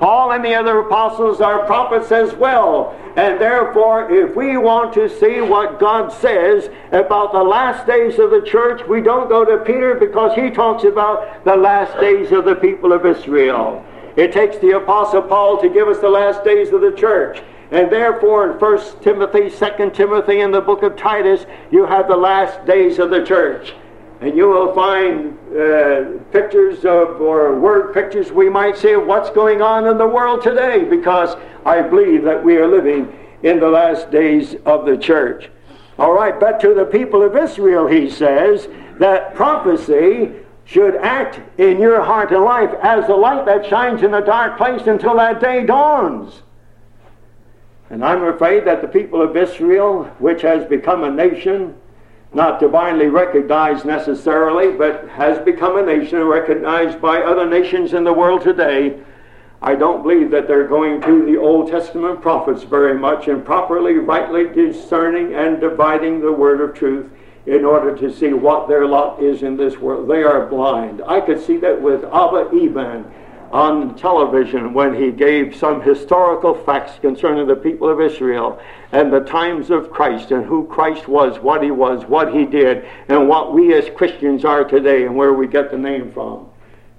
[0.00, 2.96] Paul and the other apostles are prophets as well.
[3.16, 8.30] And therefore, if we want to see what God says about the last days of
[8.30, 12.46] the church, we don't go to Peter because he talks about the last days of
[12.46, 13.84] the people of Israel.
[14.16, 17.42] It takes the apostle Paul to give us the last days of the church.
[17.70, 22.16] And therefore, in 1 Timothy, 2 Timothy, and the book of Titus, you have the
[22.16, 23.74] last days of the church.
[24.20, 29.30] And you will find uh, pictures of, or word pictures, we might say, of what's
[29.30, 33.68] going on in the world today, because I believe that we are living in the
[33.68, 35.48] last days of the church.
[35.98, 38.68] All right, but to the people of Israel, he says,
[38.98, 40.32] that prophecy
[40.66, 44.58] should act in your heart and life as the light that shines in a dark
[44.58, 46.42] place until that day dawns.
[47.88, 51.74] And I'm afraid that the people of Israel, which has become a nation,
[52.32, 58.12] not divinely recognized necessarily, but has become a nation recognized by other nations in the
[58.12, 58.98] world today.
[59.62, 63.94] I don't believe that they're going to the Old Testament prophets very much and properly,
[63.94, 67.10] rightly discerning and dividing the word of truth
[67.46, 70.08] in order to see what their lot is in this world.
[70.08, 71.02] They are blind.
[71.06, 73.04] I could see that with Abba Eban
[73.52, 78.60] on television when he gave some historical facts concerning the people of Israel
[78.92, 82.84] and the times of Christ and who Christ was, what he was, what he did,
[83.08, 86.48] and what we as Christians are today and where we get the name from.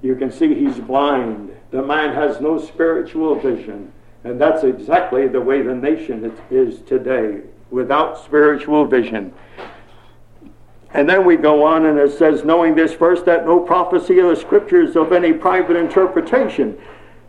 [0.01, 1.55] You can see he's blind.
[1.71, 3.91] The man has no spiritual vision.
[4.23, 7.41] And that's exactly the way the nation is today,
[7.71, 9.33] without spiritual vision.
[10.93, 14.29] And then we go on and it says, knowing this first, that no prophecy of
[14.29, 16.77] the scriptures of any private interpretation.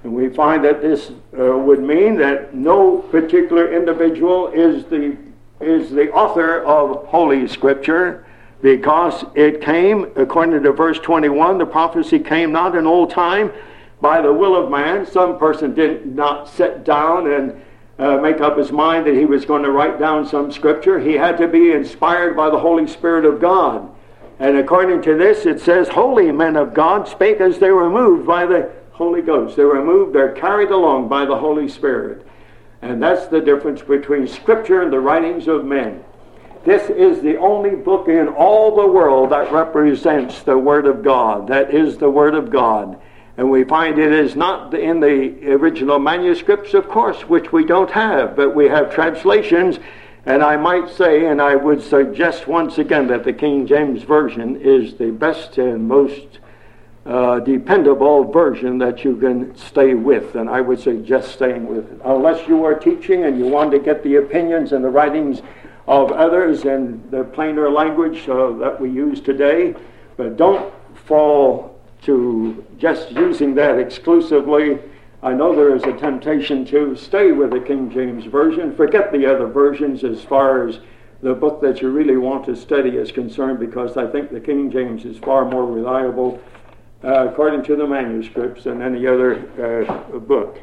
[0.03, 5.17] And we find that this uh, would mean that no particular individual is the,
[5.61, 8.27] is the author of Holy Scripture
[8.63, 13.53] because it came, according to verse 21, the prophecy came not in old time
[14.01, 15.07] by the will of man.
[15.07, 17.61] Some person did not sit down and
[18.03, 20.99] uh, make up his mind that he was going to write down some scripture.
[20.99, 23.89] He had to be inspired by the Holy Spirit of God.
[24.41, 28.27] And according to this, it says, Holy men of God spake as they were moved
[28.27, 29.57] by the Holy Ghost.
[29.57, 32.27] They were moved, they're carried along by the Holy Spirit.
[32.83, 36.03] And that's the difference between Scripture and the writings of men.
[36.65, 41.47] This is the only book in all the world that represents the Word of God.
[41.47, 43.01] That is the Word of God.
[43.37, 47.91] And we find it is not in the original manuscripts, of course, which we don't
[47.91, 49.79] have, but we have translations.
[50.27, 54.61] And I might say, and I would suggest once again, that the King James Version
[54.61, 56.39] is the best and most
[57.05, 60.37] uh, dependable version that you can stay with.
[60.37, 62.01] And I would suggest staying with it.
[62.05, 65.43] Unless you are teaching and you want to get the opinions and the writings
[65.89, 69.75] of others in the plainer language uh, that we use today,
[70.17, 71.72] but don't fall
[72.03, 74.79] to just using that exclusively.
[75.23, 79.25] I know there is a temptation to stay with the King James Version, forget the
[79.27, 80.81] other versions as far as
[81.23, 84.71] the book that you really want to study is concerned, because I think the King
[84.71, 86.41] James is far more reliable
[87.05, 90.61] uh, according to the manuscripts than any other uh, book.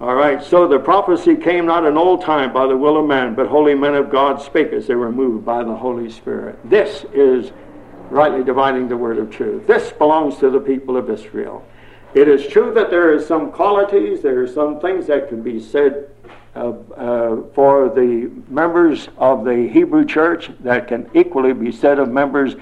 [0.00, 3.34] All right, so the prophecy came not in old time by the will of man,
[3.34, 6.58] but holy men of God spake as they were moved by the Holy Spirit.
[6.68, 7.52] This is
[8.12, 9.66] rightly dividing the word of truth.
[9.66, 11.64] This belongs to the people of Israel.
[12.14, 15.58] It is true that there are some qualities, there are some things that can be
[15.58, 16.10] said
[16.54, 22.10] uh, uh, for the members of the Hebrew church that can equally be said of
[22.10, 22.54] members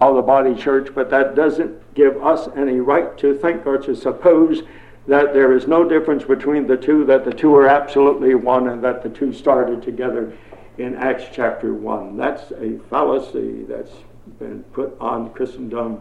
[0.00, 3.96] of the body church, but that doesn't give us any right to think or to
[3.96, 4.62] suppose
[5.06, 8.84] that there is no difference between the two, that the two are absolutely one, and
[8.84, 10.36] that the two started together
[10.76, 12.18] in Acts chapter 1.
[12.18, 13.90] That's a fallacy that's
[14.30, 16.00] been put on Christendom,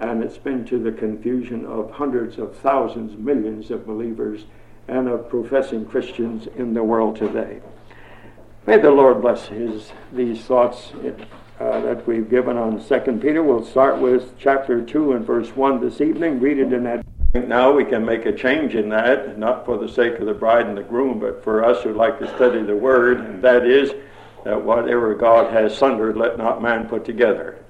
[0.00, 4.44] and it's been to the confusion of hundreds of thousands, millions of believers,
[4.88, 7.60] and of professing Christians in the world today.
[8.66, 10.92] May the Lord bless his, these thoughts
[11.60, 13.42] uh, that we've given on 2 Peter.
[13.42, 16.40] We'll start with chapter 2 and verse 1 this evening.
[16.40, 17.04] Read it in that.
[17.34, 20.66] Now we can make a change in that, not for the sake of the bride
[20.66, 23.92] and the groom, but for us who like to study the Word, and that is
[24.44, 27.63] that whatever God has sundered, let not man put together.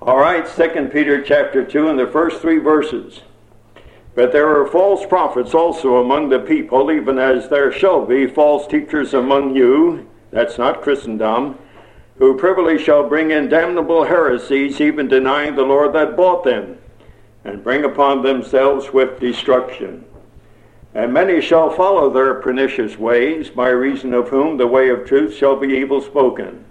[0.00, 3.22] All right, 2 Peter chapter 2 and the first three verses.
[4.14, 8.68] But there are false prophets also among the people, even as there shall be false
[8.68, 10.08] teachers among you.
[10.30, 11.58] That's not Christendom.
[12.18, 16.78] Who privily shall bring in damnable heresies, even denying the Lord that bought them,
[17.44, 20.04] and bring upon themselves swift destruction.
[20.94, 25.34] And many shall follow their pernicious ways, by reason of whom the way of truth
[25.34, 26.64] shall be evil spoken.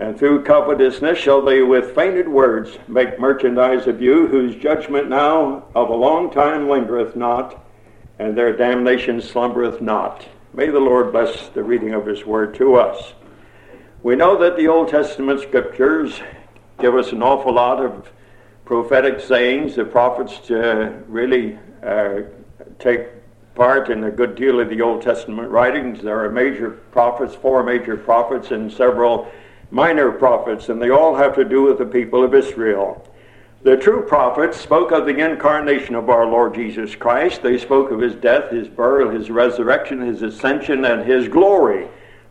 [0.00, 5.64] And through covetousness shall they with feigned words make merchandise of you, whose judgment now
[5.74, 7.62] of a long time lingereth not,
[8.18, 10.26] and their damnation slumbereth not.
[10.54, 13.12] May the Lord bless the reading of his word to us.
[14.02, 16.18] We know that the Old Testament scriptures
[16.78, 18.10] give us an awful lot of
[18.64, 19.76] prophetic sayings.
[19.76, 22.20] The prophets uh, really uh,
[22.78, 23.08] take
[23.54, 26.00] part in a good deal of the Old Testament writings.
[26.00, 29.30] There are major prophets, four major prophets, and several
[29.70, 33.06] minor prophets, and they all have to do with the people of Israel.
[33.62, 37.42] The true prophets spoke of the incarnation of our Lord Jesus Christ.
[37.42, 41.86] They spoke of his death, his burial, his resurrection, his ascension, and his glory,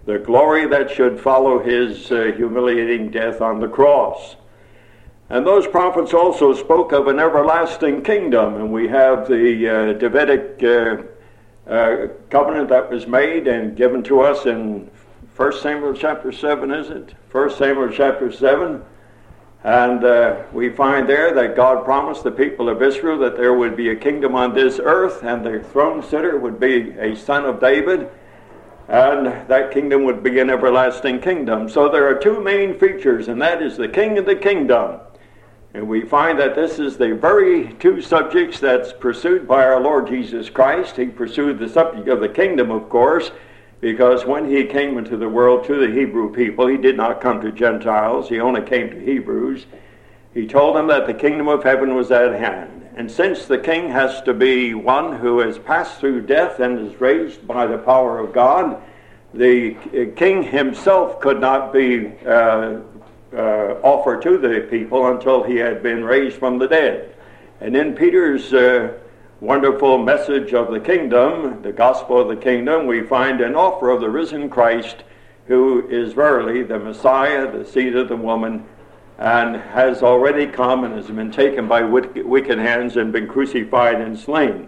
[0.05, 4.37] the glory that should follow his uh, humiliating death on the cross.
[5.29, 10.63] And those prophets also spoke of an everlasting kingdom, and we have the uh, Davidic
[10.63, 11.03] uh,
[11.71, 14.89] uh covenant that was made and given to us in
[15.39, 17.13] 1 Samuel chapter 7, is it?
[17.31, 18.83] 1 Samuel chapter 7.
[19.63, 23.77] And uh, we find there that God promised the people of Israel that there would
[23.77, 27.61] be a kingdom on this earth, and the throne sitter would be a son of
[27.61, 28.09] David,
[28.89, 31.69] and that kingdom would be an everlasting kingdom.
[31.69, 34.99] So there are two main features, and that is the king and the kingdom.
[35.73, 40.09] And we find that this is the very two subjects that's pursued by our Lord
[40.09, 40.97] Jesus Christ.
[40.97, 43.31] He pursued the subject of the kingdom, of course,
[43.81, 47.41] because when he came into the world to the Hebrew people, he did not come
[47.41, 49.65] to Gentiles, he only came to Hebrews.
[50.33, 52.87] He told them that the kingdom of heaven was at hand.
[52.95, 56.99] And since the king has to be one who has passed through death and is
[56.99, 58.81] raised by the power of God,
[59.33, 59.75] the
[60.15, 62.79] king himself could not be uh,
[63.33, 67.15] uh, offered to the people until he had been raised from the dead.
[67.61, 68.93] And in Peter's uh,
[69.41, 74.01] wonderful message of the kingdom, the gospel of the kingdom, we find an offer of
[74.01, 74.97] the risen Christ,
[75.47, 78.65] who is verily the Messiah, the seed of the woman,
[79.17, 84.19] and has already come and has been taken by wicked hands and been crucified and
[84.19, 84.67] slain.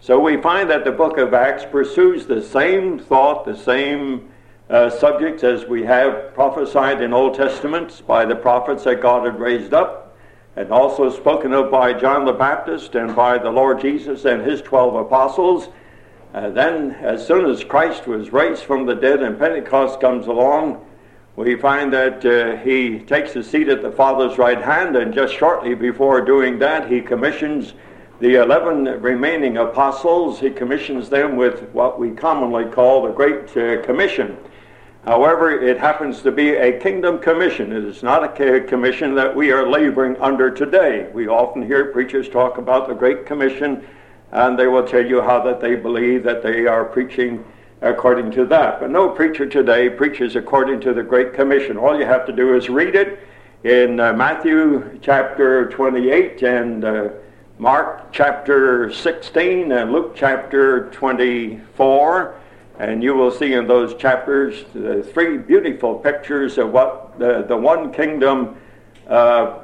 [0.00, 4.30] So we find that the book of Acts pursues the same thought, the same
[4.68, 9.40] uh, subjects as we have prophesied in Old Testaments by the prophets that God had
[9.40, 10.07] raised up
[10.58, 14.60] and also spoken of by John the Baptist and by the Lord Jesus and his
[14.60, 15.68] 12 apostles.
[16.34, 20.84] Uh, then, as soon as Christ was raised from the dead and Pentecost comes along,
[21.36, 25.32] we find that uh, he takes a seat at the Father's right hand, and just
[25.32, 27.74] shortly before doing that, he commissions
[28.18, 30.40] the 11 remaining apostles.
[30.40, 34.36] He commissions them with what we commonly call the Great uh, Commission.
[35.08, 37.72] However, it happens to be a kingdom commission.
[37.72, 41.08] It is not a commission that we are laboring under today.
[41.14, 43.86] We often hear preachers talk about the Great Commission,
[44.32, 47.42] and they will tell you how that they believe that they are preaching
[47.80, 48.80] according to that.
[48.80, 51.78] But no preacher today preaches according to the Great Commission.
[51.78, 53.18] All you have to do is read it
[53.64, 57.08] in uh, Matthew chapter 28 and uh,
[57.56, 62.34] Mark chapter 16 and Luke chapter 24
[62.78, 67.56] and you will see in those chapters the three beautiful pictures of what the, the
[67.56, 68.56] one kingdom
[69.08, 69.58] uh,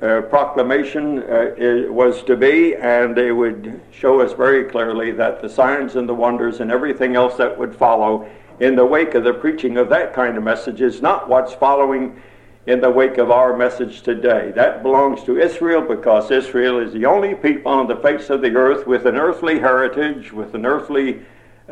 [0.00, 5.48] uh, proclamation uh, was to be, and they would show us very clearly that the
[5.48, 8.28] signs and the wonders and everything else that would follow
[8.60, 12.20] in the wake of the preaching of that kind of message is not what's following
[12.66, 14.52] in the wake of our message today.
[14.54, 18.54] That belongs to Israel because Israel is the only people on the face of the
[18.56, 21.20] earth with an earthly heritage, with an earthly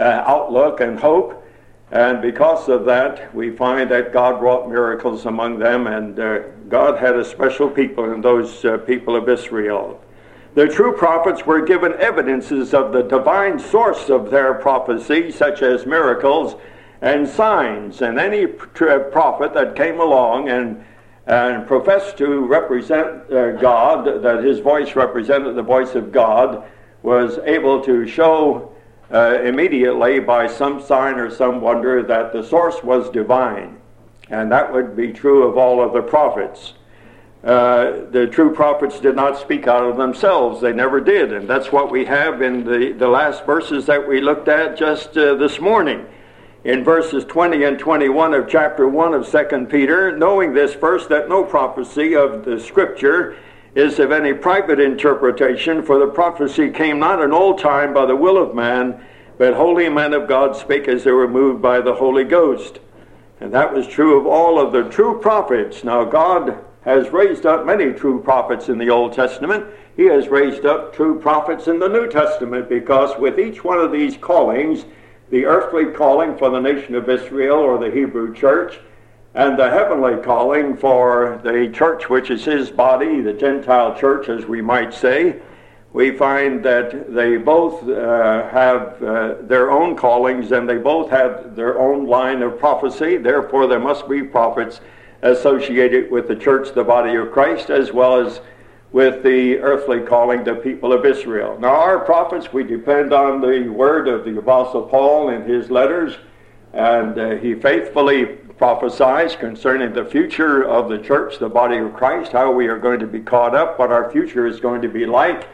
[0.00, 1.38] outlook and hope.
[1.90, 6.38] And because of that, we find that God wrought miracles among them, and uh,
[6.70, 10.02] God had a special people in those uh, people of Israel.
[10.54, 15.84] The true prophets were given evidences of the divine source of their prophecy, such as
[15.84, 16.56] miracles
[17.02, 18.00] and signs.
[18.00, 20.82] And any prophet that came along and,
[21.26, 26.64] and professed to represent uh, God, that his voice represented the voice of God,
[27.02, 28.71] was able to show
[29.12, 33.78] uh, immediately by some sign or some wonder that the source was divine.
[34.30, 36.72] And that would be true of all of the prophets.
[37.44, 40.60] Uh, the true prophets did not speak out of themselves.
[40.60, 41.32] They never did.
[41.32, 45.16] And that's what we have in the, the last verses that we looked at just
[45.18, 46.06] uh, this morning.
[46.64, 51.28] In verses 20 and 21 of chapter 1 of 2 Peter, knowing this first, that
[51.28, 53.36] no prophecy of the Scripture
[53.74, 58.16] is of any private interpretation, for the prophecy came not in old time by the
[58.16, 59.02] will of man,
[59.38, 62.80] but holy men of God spake as they were moved by the Holy Ghost.
[63.40, 65.82] And that was true of all of the true prophets.
[65.84, 69.66] Now, God has raised up many true prophets in the Old Testament.
[69.96, 73.92] He has raised up true prophets in the New Testament because with each one of
[73.92, 74.84] these callings,
[75.30, 78.80] the earthly calling for the nation of Israel or the Hebrew church,
[79.34, 84.44] and the heavenly calling for the church which is his body, the Gentile church, as
[84.44, 85.40] we might say,
[85.92, 91.54] we find that they both uh, have uh, their own callings and they both have
[91.54, 93.18] their own line of prophecy.
[93.18, 94.80] Therefore, there must be prophets
[95.22, 98.40] associated with the church, the body of Christ, as well as
[98.90, 101.58] with the earthly calling the people of Israel.
[101.58, 106.16] Now, our prophets, we depend on the word of the Apostle Paul in his letters,
[106.72, 112.32] and uh, he faithfully prophesies concerning the future of the church, the body of Christ,
[112.32, 115.06] how we are going to be caught up, what our future is going to be
[115.06, 115.48] like,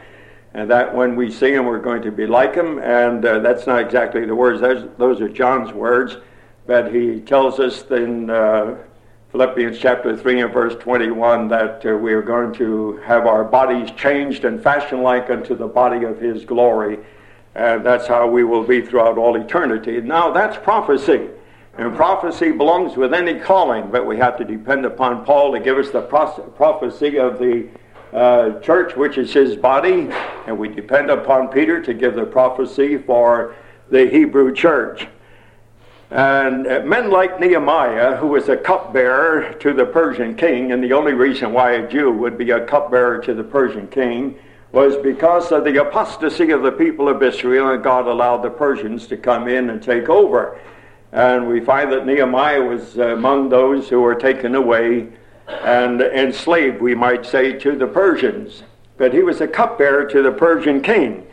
[0.53, 2.79] and that when we see him, we're going to be like him.
[2.79, 6.17] And uh, that's not exactly the words, those, those are John's words,
[6.65, 8.29] but he tells us in.
[8.29, 8.77] Uh,
[9.31, 13.91] Philippians chapter 3 and verse 21 that uh, we are going to have our bodies
[13.91, 16.97] changed and fashioned like unto the body of his glory.
[17.53, 20.01] And that's how we will be throughout all eternity.
[20.01, 21.29] Now, that's prophecy.
[21.79, 25.77] And prophecy belongs with any calling, but we have to depend upon Paul to give
[25.77, 27.69] us the prophecy of the
[28.11, 30.09] uh, church, which is his body,
[30.45, 33.55] and we depend upon Peter to give the prophecy for
[33.89, 35.07] the Hebrew church.
[36.11, 40.91] And uh, men like Nehemiah, who was a cupbearer to the Persian king, and the
[40.91, 44.37] only reason why a Jew would be a cupbearer to the Persian king
[44.73, 49.07] was because of the apostasy of the people of Israel, and God allowed the Persians
[49.07, 50.59] to come in and take over.
[51.11, 55.07] And we find that Nehemiah was among those who were taken away
[55.47, 58.63] and enslaved, we might say, to the Persians.
[58.97, 61.25] But he was a cupbearer to the Persian king.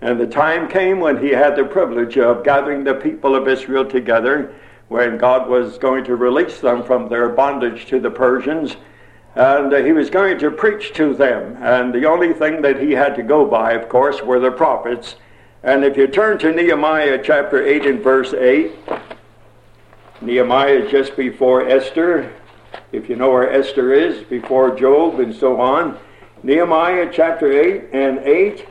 [0.00, 3.84] And the time came when he had the privilege of gathering the people of Israel
[3.84, 4.54] together
[4.88, 8.76] when God was going to release them from their bondage to the Persians.
[9.34, 11.56] And uh, he was going to preach to them.
[11.60, 15.16] And the only thing that he had to go by, of course, were the prophets.
[15.62, 18.72] And if you turn to Nehemiah chapter 8 and verse 8,
[20.20, 22.32] Nehemiah just before Esther.
[22.92, 25.98] If you know where Esther is, before Job and so on.
[26.42, 28.66] Nehemiah chapter 8 and 8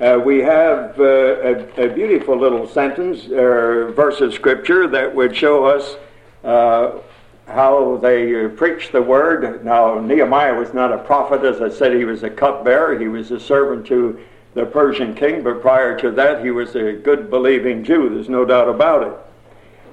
[0.00, 5.36] uh, we have uh, a, a, beautiful little sentence or verse of scripture that would
[5.36, 5.96] show us
[6.44, 7.00] uh,
[7.48, 9.64] how they preached the word.
[9.64, 11.44] Now, Nehemiah was not a prophet.
[11.44, 12.96] As I said, he was a cupbearer.
[12.96, 14.20] He was a servant to
[14.54, 18.08] the Persian king, but prior to that, he was a good believing Jew.
[18.08, 19.27] There's no doubt about it.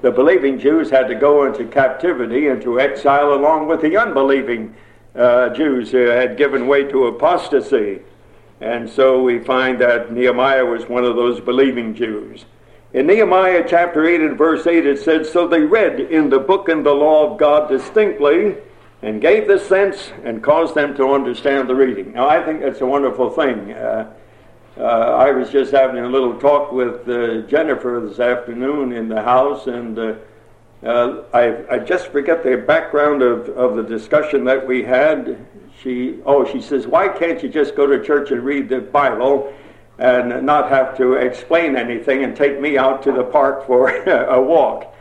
[0.05, 4.75] The believing Jews had to go into captivity, into exile, along with the unbelieving
[5.15, 8.01] uh, Jews who had given way to apostasy.
[8.61, 12.45] And so we find that Nehemiah was one of those believing Jews.
[12.93, 16.69] In Nehemiah chapter 8 and verse 8, it said, So they read in the book
[16.69, 18.57] and the law of God distinctly
[19.01, 22.13] and gave the sense and caused them to understand the reading.
[22.13, 23.73] Now, I think that's a wonderful thing.
[23.73, 24.13] Uh,
[24.77, 29.21] uh, I was just having a little talk with uh, Jennifer this afternoon in the
[29.21, 30.15] house, and uh,
[30.83, 35.45] uh, I, I, just forget the background of, of the discussion that we had
[35.81, 39.53] she, oh, she says, why can't you just go to church and read the Bible
[39.97, 44.41] and not have to explain anything and take me out to the park for a
[44.41, 44.94] walk?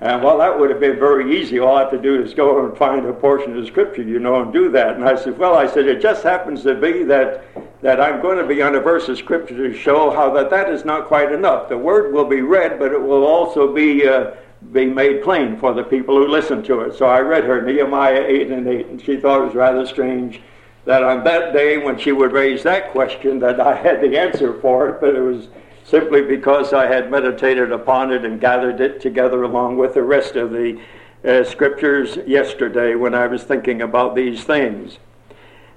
[0.00, 1.58] And well, that would have been very easy.
[1.58, 4.40] All I have to do is go and find a portion of Scripture, you know,
[4.40, 4.94] and do that.
[4.94, 7.44] And I said, well, I said, it just happens to be that,
[7.82, 10.70] that I'm going to be on a verse of Scripture to show how that that
[10.70, 11.68] is not quite enough.
[11.68, 14.32] The Word will be read, but it will also be uh,
[14.72, 16.94] be made plain for the people who listen to it.
[16.94, 20.40] So I read her Nehemiah 8 and 8, and she thought it was rather strange
[20.84, 24.58] that on that day when she would raise that question that I had the answer
[24.60, 25.48] for it, but it was
[25.84, 30.36] simply because I had meditated upon it and gathered it together along with the rest
[30.36, 30.80] of the
[31.24, 34.98] uh, scriptures yesterday when I was thinking about these things.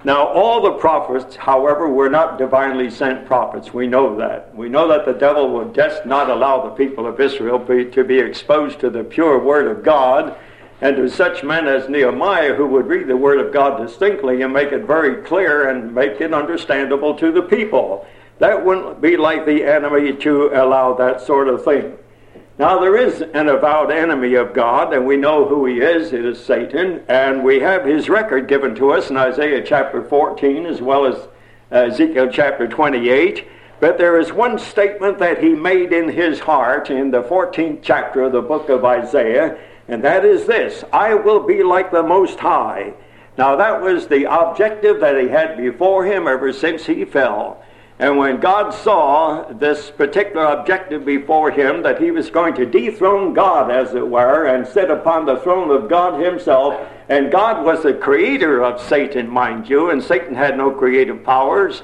[0.06, 3.74] Now, all the prophets, however, were not divinely sent prophets.
[3.74, 4.54] We know that.
[4.54, 8.04] We know that the devil would just not allow the people of Israel be, to
[8.04, 10.36] be exposed to the pure word of God
[10.82, 14.52] and to such men as Nehemiah who would read the word of God distinctly and
[14.52, 18.06] make it very clear and make it understandable to the people.
[18.40, 21.98] That wouldn't be like the enemy to allow that sort of thing.
[22.60, 26.14] Now, there is an avowed enemy of God, and we know who he is.
[26.14, 30.68] It is Satan, and we have his record given to us in Isaiah chapter 14
[30.68, 31.16] as well as
[31.72, 33.48] uh, Ezekiel chapter 28.
[33.80, 38.22] But there is one statement that he made in his heart in the 14th chapter
[38.22, 39.58] of the book of Isaiah,
[39.88, 42.94] and that is this I will be like the Most High.
[43.36, 47.64] Now, that was the objective that he had before him ever since he fell.
[48.00, 53.34] And when God saw this particular objective before him, that he was going to dethrone
[53.34, 57.84] God, as it were, and sit upon the throne of God himself, and God was
[57.84, 61.84] the creator of Satan, mind you, and Satan had no creative powers.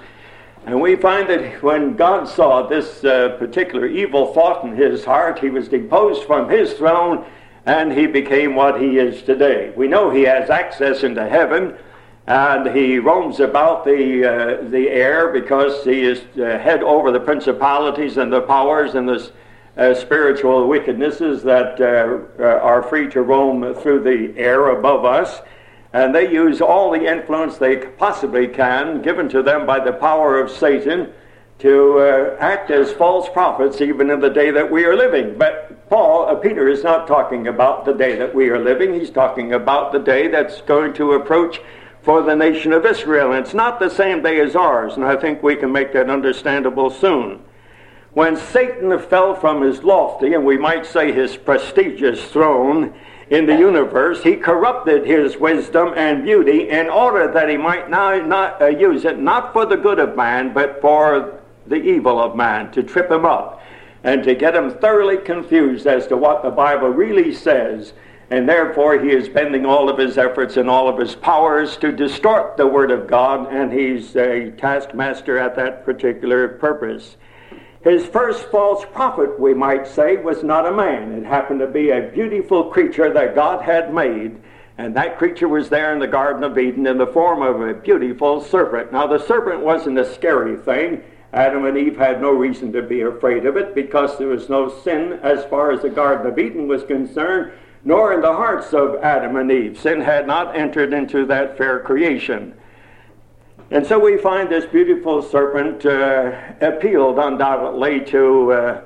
[0.66, 5.40] And we find that when God saw this uh, particular evil thought in his heart,
[5.40, 7.26] he was deposed from his throne
[7.66, 9.72] and he became what he is today.
[9.76, 11.78] We know he has access into heaven
[12.30, 17.20] and he roams about the, uh, the air because he is uh, head over the
[17.20, 19.32] principalities and the powers and the
[19.76, 25.42] uh, spiritual wickednesses that uh, uh, are free to roam through the air above us.
[25.92, 30.40] And they use all the influence they possibly can, given to them by the power
[30.40, 31.12] of Satan,
[31.58, 35.36] to uh, act as false prophets even in the day that we are living.
[35.36, 38.94] But Paul, Peter is not talking about the day that we are living.
[38.94, 41.60] He's talking about the day that's going to approach
[42.02, 43.32] for the nation of Israel.
[43.32, 46.10] And it's not the same day as ours, and I think we can make that
[46.10, 47.42] understandable soon.
[48.14, 52.94] When Satan fell from his lofty, and we might say his prestigious throne
[53.30, 58.16] in the universe, he corrupted his wisdom and beauty in order that he might now
[58.26, 62.36] not uh, use it not for the good of man, but for the evil of
[62.36, 63.62] man, to trip him up
[64.04, 67.94] and to get him thoroughly confused as to what the Bible really says
[68.32, 71.92] and therefore he is bending all of his efforts and all of his powers to
[71.92, 77.18] distort the Word of God, and he's a taskmaster at that particular purpose.
[77.82, 81.14] His first false prophet, we might say, was not a man.
[81.14, 84.40] It happened to be a beautiful creature that God had made,
[84.78, 87.74] and that creature was there in the Garden of Eden in the form of a
[87.74, 88.92] beautiful serpent.
[88.92, 91.02] Now, the serpent wasn't a scary thing.
[91.32, 94.70] Adam and Eve had no reason to be afraid of it because there was no
[94.82, 97.54] sin as far as the Garden of Eden was concerned
[97.84, 99.80] nor in the hearts of Adam and Eve.
[99.80, 102.54] Sin had not entered into that fair creation.
[103.72, 108.82] And so we find this beautiful serpent uh, appealed undoubtedly to uh,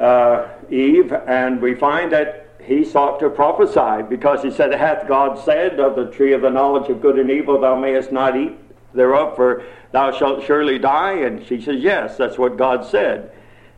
[0.00, 5.42] uh, Eve, and we find that he sought to prophesy because he said, Hath God
[5.44, 8.56] said, Of the tree of the knowledge of good and evil thou mayest not eat
[8.94, 11.14] thereof, for thou shalt surely die?
[11.14, 13.32] And she says, Yes, that's what God said.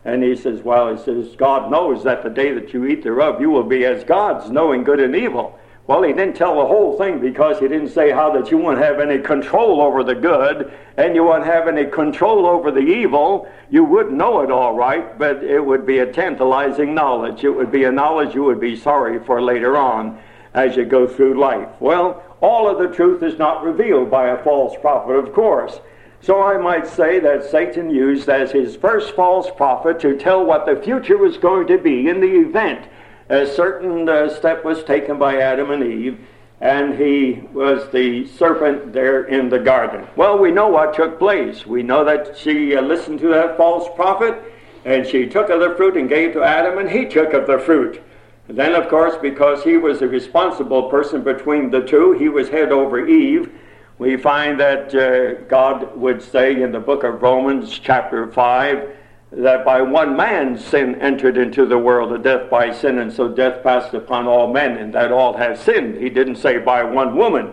[0.05, 3.40] And he says, Well, he says, God knows that the day that you eat thereof,
[3.40, 5.59] you will be as gods, knowing good and evil.
[5.86, 8.78] Well, he didn't tell the whole thing because he didn't say how that you won't
[8.78, 13.48] have any control over the good and you won't have any control over the evil.
[13.68, 17.42] You would know it all right, but it would be a tantalizing knowledge.
[17.42, 20.20] It would be a knowledge you would be sorry for later on
[20.55, 21.68] as you go through life.
[21.80, 25.80] Well, all of the truth is not revealed by a false prophet, of course.
[26.22, 30.66] So I might say that Satan used as his first false prophet to tell what
[30.66, 32.86] the future was going to be in the event
[33.28, 36.18] a certain uh, step was taken by Adam and Eve,
[36.60, 40.06] and he was the serpent there in the garden.
[40.16, 41.66] Well, we know what took place.
[41.66, 44.40] We know that she uh, listened to that false prophet,
[44.84, 47.58] and she took of the fruit and gave to Adam, and he took of the
[47.58, 48.02] fruit.
[48.48, 52.70] Then, of course, because he was the responsible person between the two, he was head
[52.70, 53.50] over Eve
[53.99, 58.97] we find that uh, God would say in the book of Romans, chapter 5,
[59.32, 63.28] that by one man sin entered into the world, and death by sin, and so
[63.28, 65.97] death passed upon all men, and that all have sinned.
[65.97, 67.53] He didn't say by one woman.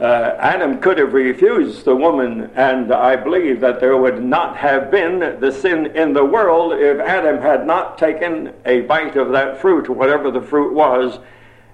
[0.00, 4.92] Uh, Adam could have refused the woman, and I believe that there would not have
[4.92, 9.60] been the sin in the world if Adam had not taken a bite of that
[9.60, 11.18] fruit, whatever the fruit was,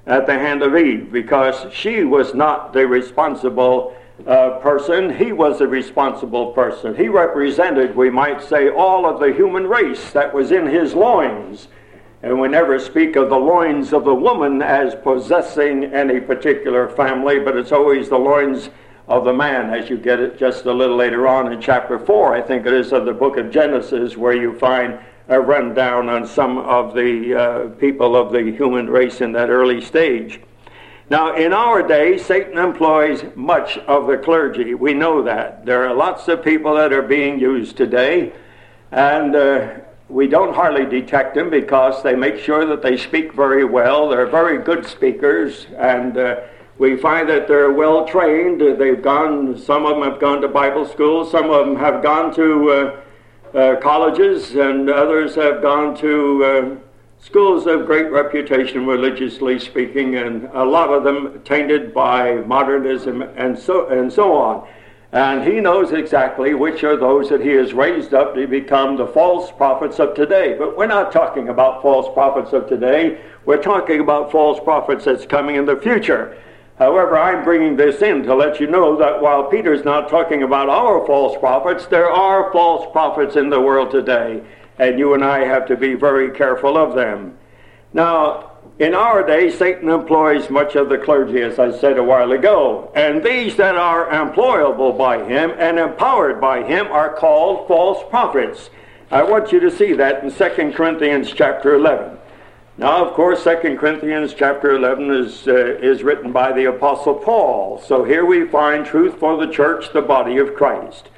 [0.06, 3.96] at the hand of Eve because she was not the responsible
[4.26, 5.16] uh, person.
[5.16, 6.94] He was the responsible person.
[6.94, 11.68] He represented, we might say, all of the human race that was in his loins.
[12.22, 17.38] And we never speak of the loins of the woman as possessing any particular family,
[17.38, 18.70] but it's always the loins
[19.08, 22.34] of the man, as you get it just a little later on in chapter 4,
[22.34, 24.98] I think it is, of the book of Genesis, where you find
[25.28, 29.80] a rundown on some of the uh, people of the human race in that early
[29.80, 30.40] stage.
[31.10, 34.74] Now, in our day, Satan employs much of the clergy.
[34.74, 35.66] We know that.
[35.66, 38.32] There are lots of people that are being used today,
[38.90, 39.74] and uh,
[40.08, 44.08] we don't hardly detect them because they make sure that they speak very well.
[44.08, 46.40] They're very good speakers, and uh,
[46.78, 48.60] we find that they're well trained.
[48.60, 52.34] They've gone, some of them have gone to Bible school, some of them have gone
[52.34, 53.03] to
[53.54, 56.76] uh, colleges, and others have gone to uh,
[57.20, 63.58] schools of great reputation, religiously speaking, and a lot of them tainted by modernism and
[63.58, 64.66] so and so on.
[65.12, 69.06] And he knows exactly which are those that he has raised up to become the
[69.06, 70.56] false prophets of today.
[70.58, 73.20] But we're not talking about false prophets of today.
[73.44, 76.36] We're talking about false prophets that's coming in the future.
[76.78, 80.68] However, I'm bringing this in to let you know that while Peter's not talking about
[80.68, 84.42] our false prophets, there are false prophets in the world today,
[84.78, 87.38] and you and I have to be very careful of them.
[87.92, 88.50] Now,
[88.80, 92.90] in our day, Satan employs much of the clergy, as I said a while ago,
[92.96, 98.70] and these that are employable by him and empowered by him are called false prophets.
[99.12, 102.13] I want you to see that in 2 Corinthians chapter 11.
[102.76, 107.80] Now, of course, 2 Corinthians chapter 11 is, uh, is written by the Apostle Paul.
[107.86, 111.08] So here we find truth for the church, the body of Christ.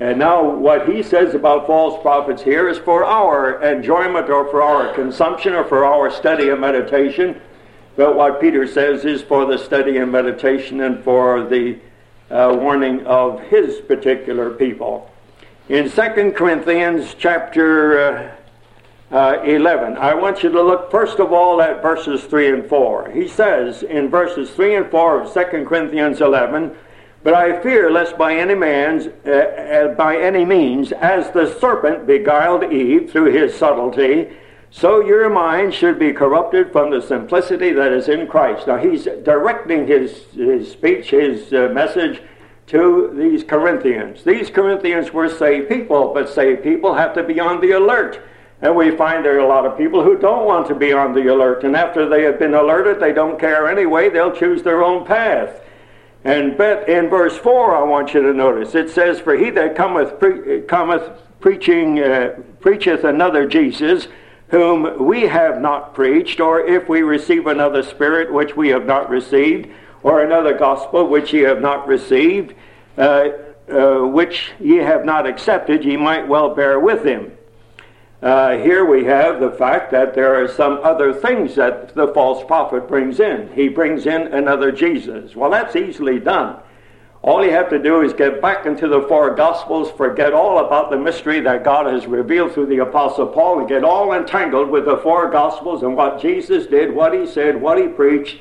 [0.00, 4.62] And now, what he says about false prophets here is for our enjoyment or for
[4.62, 7.40] our consumption or for our study and meditation.
[7.94, 11.78] But what Peter says is for the study and meditation and for the
[12.32, 15.08] uh, warning of his particular people.
[15.68, 18.35] In 2 Corinthians chapter uh,
[19.10, 19.96] uh, 11.
[19.96, 23.10] I want you to look first of all at verses 3 and 4.
[23.10, 26.74] He says in verses 3 and 4 of 2 Corinthians 11,
[27.22, 32.06] But I fear lest by any, man's, uh, uh, by any means, as the serpent
[32.06, 34.28] beguiled Eve through his subtlety,
[34.70, 38.66] so your mind should be corrupted from the simplicity that is in Christ.
[38.66, 42.20] Now he's directing his, his speech, his uh, message,
[42.66, 44.24] to these Corinthians.
[44.24, 48.20] These Corinthians were saved people, but saved people have to be on the alert
[48.62, 51.12] and we find there are a lot of people who don't want to be on
[51.12, 51.64] the alert.
[51.64, 54.08] And after they have been alerted, they don't care anyway.
[54.08, 55.60] They'll choose their own path.
[56.24, 59.76] And but in verse 4, I want you to notice, it says, For he that
[59.76, 64.08] cometh, pre- cometh preaching, uh, preacheth another Jesus,
[64.48, 69.10] whom we have not preached, or if we receive another spirit which we have not
[69.10, 69.68] received,
[70.02, 72.54] or another gospel which ye have not received,
[72.96, 73.28] uh,
[73.70, 77.35] uh, which ye have not accepted, ye might well bear with him.
[78.22, 82.42] Uh, here we have the fact that there are some other things that the false
[82.46, 83.52] prophet brings in.
[83.52, 85.36] He brings in another Jesus.
[85.36, 86.60] Well, that's easily done.
[87.20, 90.90] All you have to do is get back into the four Gospels, forget all about
[90.90, 94.86] the mystery that God has revealed through the Apostle Paul, and get all entangled with
[94.86, 98.38] the four Gospels and what Jesus did, what he said, what he preached,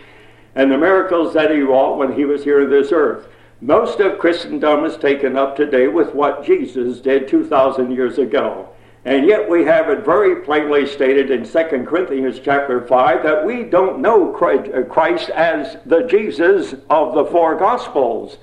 [0.53, 3.27] and the miracles that he wrought when he was here on this earth.
[3.59, 8.69] Most of Christendom is taken up today with what Jesus did 2,000 years ago.
[9.05, 13.61] And yet we have it very plainly stated in 2 Corinthians chapter 5 that we
[13.61, 18.39] don't know uh, Christ as the Jesus of the four Gospels.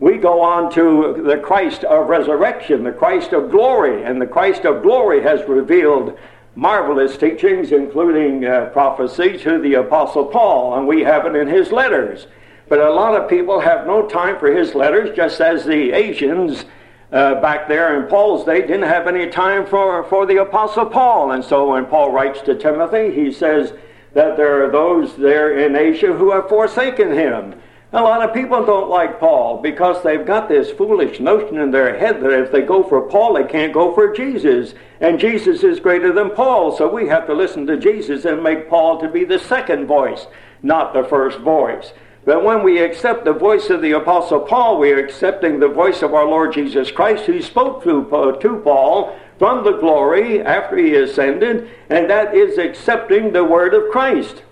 [0.00, 4.64] We go on to the Christ of resurrection, the Christ of glory, and the Christ
[4.64, 6.18] of glory has revealed
[6.54, 11.70] marvelous teachings, including uh, prophecy, to the Apostle Paul, and we have it in his
[11.70, 12.28] letters.
[12.68, 16.64] But a lot of people have no time for his letters, just as the Asians
[17.12, 21.32] uh, back there in Paul's day didn't have any time for, for the Apostle Paul.
[21.32, 23.72] And so when Paul writes to Timothy, he says
[24.14, 27.54] that there are those there in Asia who have forsaken him.
[27.90, 31.98] A lot of people don't like Paul because they've got this foolish notion in their
[31.98, 34.74] head that if they go for Paul, they can't go for Jesus.
[35.00, 38.68] And Jesus is greater than Paul, so we have to listen to Jesus and make
[38.68, 40.26] Paul to be the second voice,
[40.62, 41.92] not the first voice.
[42.28, 46.02] But when we accept the voice of the Apostle Paul, we are accepting the voice
[46.02, 50.94] of our Lord Jesus Christ, who spoke to, to Paul from the glory after he
[50.94, 54.42] ascended, and that is accepting the word of Christ.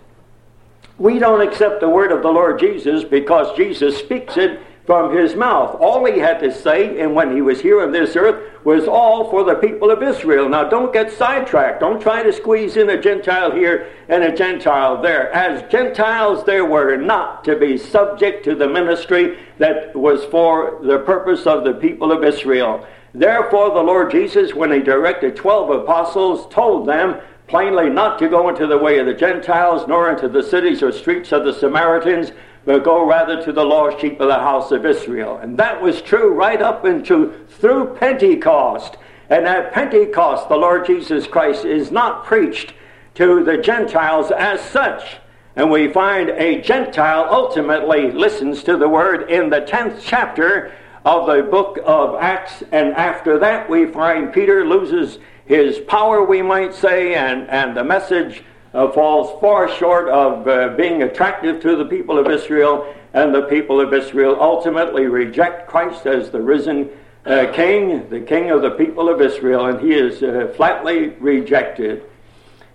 [0.97, 5.35] We don't accept the word of the Lord Jesus because Jesus speaks it from his
[5.35, 5.77] mouth.
[5.81, 9.29] All he had to say, and when he was here on this earth, was all
[9.31, 10.49] for the people of Israel.
[10.49, 11.81] Now, don't get sidetracked.
[11.81, 15.33] Don't try to squeeze in a Gentile here and a Gentile there.
[15.33, 21.01] As Gentiles, they were not to be subject to the ministry that was for the
[21.01, 22.87] purpose of the people of Israel.
[23.13, 28.49] Therefore, the Lord Jesus, when he directed 12 apostles, told them plainly not to go
[28.49, 32.33] into the way of the Gentiles, nor into the cities or streets of the Samaritans,
[32.67, 35.39] but go rather to the lost sheep of the house of Israel.
[35.39, 38.97] And that was true right up into through Pentecost.
[39.31, 42.75] And at Pentecost, the Lord Jesus Christ is not preached
[43.15, 45.19] to the Gentiles as such.
[45.55, 50.73] And we find a Gentile ultimately listens to the word in the 10th chapter
[51.05, 52.65] of the book of Acts.
[52.73, 57.85] And after that, we find Peter loses his power, we might say, and, and the
[57.85, 58.43] message
[58.77, 63.43] uh, falls far short of uh, being attractive to the people of Israel, and the
[63.43, 66.91] people of Israel ultimately reject Christ as the risen
[67.25, 72.03] uh, king, the king of the people of Israel, and he is uh, flatly rejected.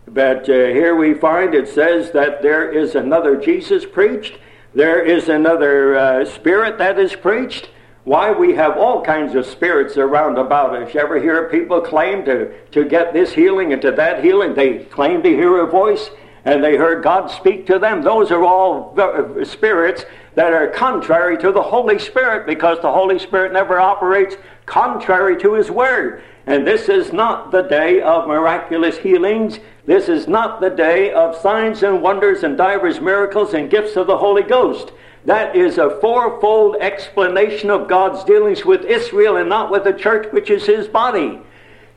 [0.07, 4.39] But uh, here we find it says that there is another Jesus preached,
[4.73, 7.69] there is another uh, spirit that is preached.
[8.03, 10.93] Why we have all kinds of spirits around about us.
[10.93, 14.55] You ever hear people claim to, to get this healing and to that healing?
[14.55, 16.09] They claim to hear a voice
[16.43, 18.01] and they heard God speak to them.
[18.01, 23.19] Those are all uh, spirits that are contrary to the Holy Spirit because the Holy
[23.19, 24.35] Spirit never operates
[24.65, 26.23] contrary to His Word.
[26.47, 29.59] And this is not the day of miraculous healings.
[29.85, 34.07] This is not the day of signs and wonders and divers miracles and gifts of
[34.07, 34.91] the Holy Ghost.
[35.25, 40.31] That is a fourfold explanation of God's dealings with Israel and not with the church,
[40.31, 41.39] which is His body.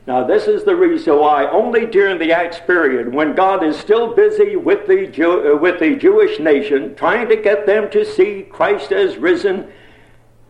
[0.07, 4.13] Now, this is the reason why only during the Acts period, when God is still
[4.13, 8.43] busy with the, Jew, uh, with the Jewish nation, trying to get them to see
[8.43, 9.67] Christ as risen,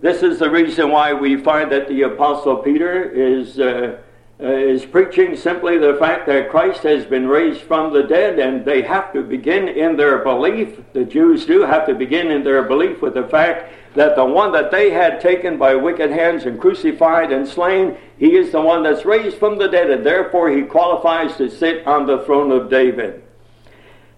[0.02, 3.98] this is the reason why we find that the Apostle Peter is, uh,
[4.38, 8.66] uh, is preaching simply the fact that Christ has been raised from the dead, and
[8.66, 12.64] they have to begin in their belief, the Jews do have to begin in their
[12.64, 16.60] belief with the fact that the one that they had taken by wicked hands and
[16.60, 20.64] crucified and slain, he is the one that's raised from the dead, and therefore he
[20.64, 23.24] qualifies to sit on the throne of David.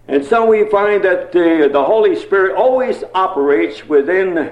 [0.08, 4.52] And so we find that the, the Holy Spirit always operates within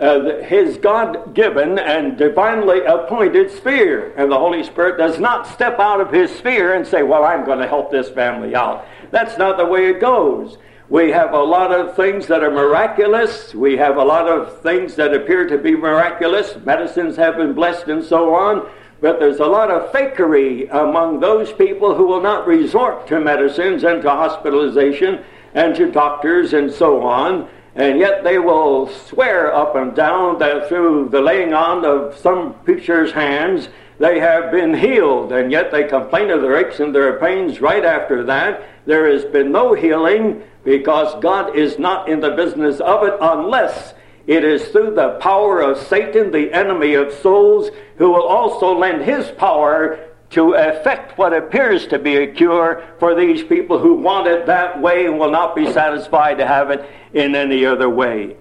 [0.00, 4.14] uh, his God given and divinely appointed sphere.
[4.16, 7.44] And the Holy Spirit does not step out of his sphere and say, Well, I'm
[7.44, 8.86] going to help this family out.
[9.10, 10.56] That's not the way it goes.
[10.88, 13.54] We have a lot of things that are miraculous.
[13.54, 16.56] We have a lot of things that appear to be miraculous.
[16.64, 18.68] Medicines have been blessed and so on.
[19.00, 23.84] But there's a lot of fakery among those people who will not resort to medicines
[23.84, 25.24] and to hospitalization
[25.54, 27.48] and to doctors and so on.
[27.74, 32.54] And yet they will swear up and down that through the laying on of some
[32.64, 33.68] preacher's hands
[34.00, 35.30] they have been healed.
[35.30, 38.62] And yet they complain of their aches and their pains right after that.
[38.86, 43.94] There has been no healing because God is not in the business of it unless
[44.26, 49.02] it is through the power of Satan, the enemy of souls, who will also lend
[49.02, 49.98] his power
[50.30, 54.80] to effect what appears to be a cure for these people who want it that
[54.80, 58.36] way and will not be satisfied to have it in any other way.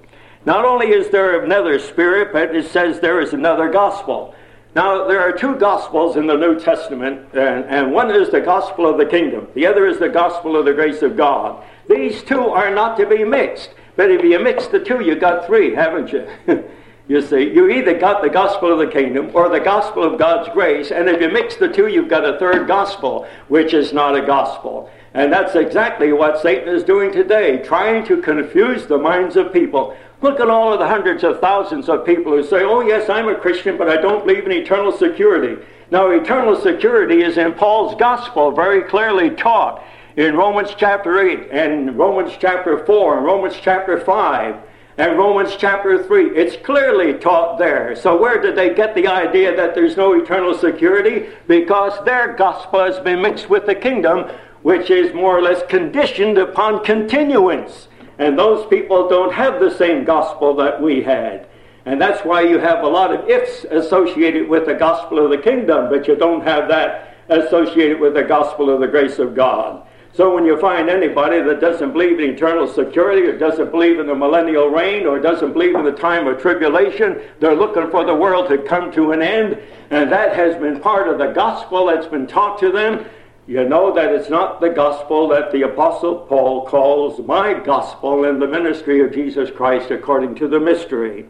[0.46, 4.34] Not only is there another spirit, but it says there is another gospel.
[4.76, 8.88] Now, there are two gospels in the New Testament, and, and, one is the gospel
[8.88, 11.64] of the kingdom, the other is the gospel of the grace of God.
[11.90, 13.72] These two are not to be mixed.
[13.96, 16.26] But if you mix the two, you've got three, haven't you?
[17.10, 20.48] you see, you either got the gospel of the kingdom or the gospel of God's
[20.54, 24.16] grace, and if you mix the two, you've got a third gospel, which is not
[24.16, 24.90] a gospel.
[25.14, 29.96] And that's exactly what Satan is doing today, trying to confuse the minds of people.
[30.22, 33.28] Look at all of the hundreds of thousands of people who say, Oh, yes, I'm
[33.28, 35.62] a Christian, but I don't believe in eternal security.
[35.92, 39.84] Now, eternal security is in Paul's gospel, very clearly taught
[40.16, 44.56] in Romans chapter 8 and Romans chapter 4 and Romans chapter 5
[44.98, 46.38] and Romans chapter 3.
[46.38, 47.96] It's clearly taught there.
[47.96, 51.30] So, where did they get the idea that there's no eternal security?
[51.48, 54.30] Because their gospel has been mixed with the kingdom,
[54.62, 57.88] which is more or less conditioned upon continuance.
[58.18, 61.48] And those people don't have the same gospel that we had.
[61.86, 65.38] And that's why you have a lot of ifs associated with the gospel of the
[65.38, 69.86] kingdom, but you don't have that associated with the gospel of the grace of God.
[70.14, 74.08] So when you find anybody that doesn't believe in eternal security or doesn't believe in
[74.08, 78.14] the millennial reign or doesn't believe in the time of tribulation, they're looking for the
[78.14, 79.62] world to come to an end.
[79.92, 83.06] And that has been part of the gospel that's been taught to them.
[83.50, 88.38] You know that it's not the gospel that the Apostle Paul calls my gospel in
[88.38, 91.26] the ministry of Jesus Christ according to the mystery.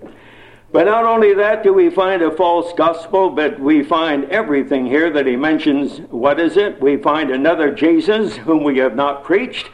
[0.74, 5.09] But not only that do we find a false gospel, but we find everything here
[5.11, 5.99] that he mentions.
[6.11, 6.82] What is it?
[6.82, 9.70] We find another Jesus whom we have not preached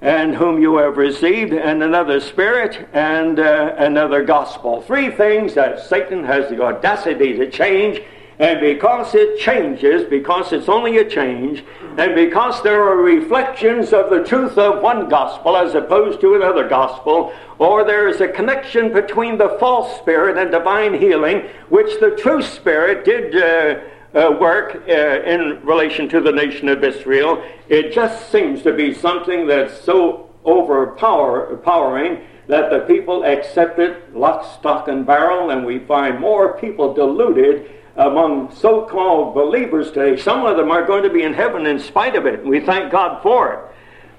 [0.00, 4.82] and whom you have received, and another spirit and uh, another gospel.
[4.82, 8.02] Three things that Satan has the audacity to change
[8.38, 11.64] and because it changes, because it's only a change,
[11.96, 16.68] and because there are reflections of the truth of one gospel as opposed to another
[16.68, 22.10] gospel, or there is a connection between the false spirit and divine healing, which the
[22.16, 23.80] true spirit did uh,
[24.14, 28.94] uh, work uh, in relation to the nation of Israel, it just seems to be
[28.94, 35.78] something that's so overpowering that the people accept it lock, stock, and barrel, and we
[35.80, 40.20] find more people deluded among so called believers today.
[40.20, 42.44] Some of them are going to be in heaven in spite of it.
[42.44, 43.60] We thank God for it.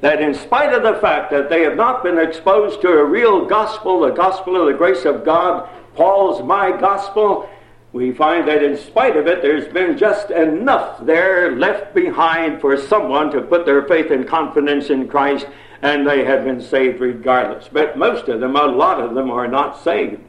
[0.01, 3.45] That in spite of the fact that they have not been exposed to a real
[3.45, 7.49] gospel, the gospel of the grace of God, Paul's my gospel,
[7.93, 12.75] we find that in spite of it, there's been just enough there left behind for
[12.77, 15.47] someone to put their faith and confidence in Christ,
[15.81, 17.69] and they have been saved regardless.
[17.71, 20.21] But most of them, a lot of them, are not saved.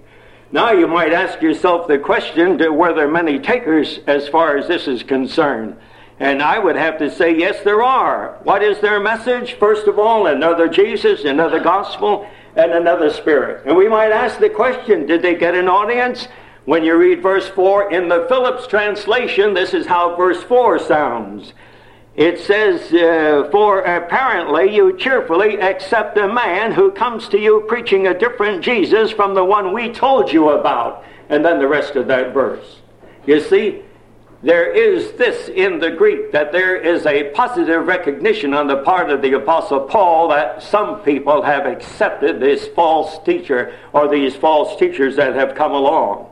[0.52, 4.86] Now you might ask yourself the question, were there many takers as far as this
[4.86, 5.76] is concerned?
[6.20, 8.38] And I would have to say, yes, there are.
[8.44, 9.54] What is their message?
[9.54, 13.66] First of all, another Jesus, another gospel, and another spirit.
[13.66, 16.28] And we might ask the question, did they get an audience?
[16.64, 21.52] When you read verse 4 in the Phillips translation, this is how verse 4 sounds.
[22.16, 28.06] It says, uh, For apparently you cheerfully accept a man who comes to you preaching
[28.06, 31.04] a different Jesus from the one we told you about.
[31.28, 32.80] And then the rest of that verse.
[33.26, 33.82] You see,
[34.42, 39.10] there is this in the Greek that there is a positive recognition on the part
[39.10, 44.78] of the Apostle Paul that some people have accepted this false teacher or these false
[44.78, 46.28] teachers that have come along.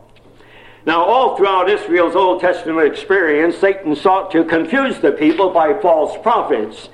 [0.87, 6.21] Now, all throughout Israel's Old Testament experience, Satan sought to confuse the people by false
[6.23, 6.91] prophets.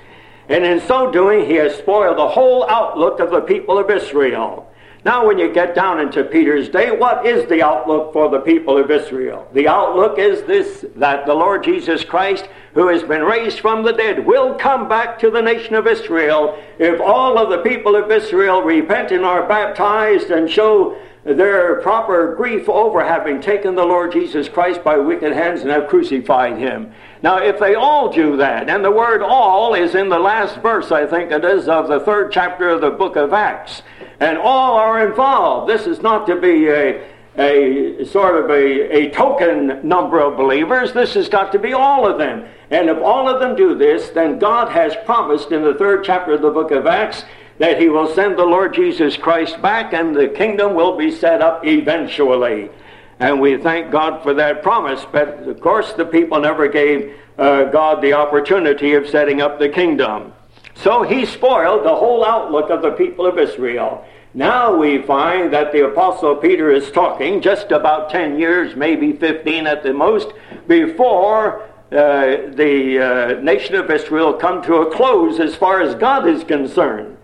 [0.47, 4.71] And in so doing, he has spoiled the whole outlook of the people of Israel.
[5.03, 8.77] Now, when you get down into Peter's day, what is the outlook for the people
[8.77, 9.47] of Israel?
[9.51, 13.93] The outlook is this that the Lord Jesus Christ, who has been raised from the
[13.93, 18.11] dead, will come back to the nation of Israel if all of the people of
[18.11, 24.11] Israel repent and are baptized and show their proper grief over having taken the Lord
[24.11, 26.93] Jesus Christ by wicked hands and have crucified him.
[27.21, 30.91] Now, if they all do that, and the word all is in the last verse,
[30.91, 33.83] I think it is, of the third chapter of the book of Acts,
[34.19, 35.69] and all are involved.
[35.69, 37.07] This is not to be a,
[37.37, 40.91] a sort of a, a token number of believers.
[40.91, 42.47] This has got to be all of them.
[42.71, 46.33] And if all of them do this, then God has promised in the third chapter
[46.33, 47.25] of the book of Acts
[47.61, 51.43] that he will send the Lord Jesus Christ back and the kingdom will be set
[51.43, 52.71] up eventually.
[53.19, 55.05] And we thank God for that promise.
[55.11, 59.69] But of course, the people never gave uh, God the opportunity of setting up the
[59.69, 60.33] kingdom.
[60.73, 64.07] So he spoiled the whole outlook of the people of Israel.
[64.33, 69.67] Now we find that the Apostle Peter is talking just about 10 years, maybe 15
[69.67, 70.33] at the most,
[70.67, 76.27] before uh, the uh, nation of Israel come to a close as far as God
[76.27, 77.17] is concerned.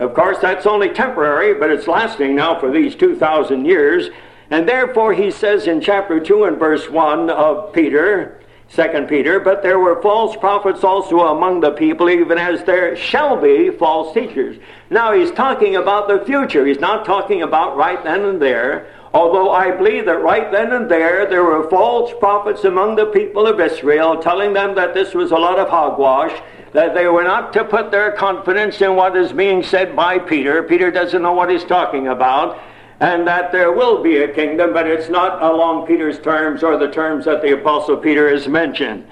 [0.00, 4.08] Of course, that's only temporary, but it's lasting now for these 2,000 years.
[4.50, 8.40] And therefore, he says in chapter 2 and verse 1 of Peter,
[8.74, 13.36] 2 Peter, but there were false prophets also among the people, even as there shall
[13.38, 14.56] be false teachers.
[14.88, 16.64] Now, he's talking about the future.
[16.64, 18.88] He's not talking about right then and there.
[19.12, 23.46] Although I believe that right then and there, there were false prophets among the people
[23.46, 26.32] of Israel telling them that this was a lot of hogwash
[26.72, 30.62] that they were not to put their confidence in what is being said by Peter.
[30.62, 32.58] Peter doesn't know what he's talking about.
[33.00, 36.90] And that there will be a kingdom, but it's not along Peter's terms or the
[36.90, 39.06] terms that the Apostle Peter has mentioned.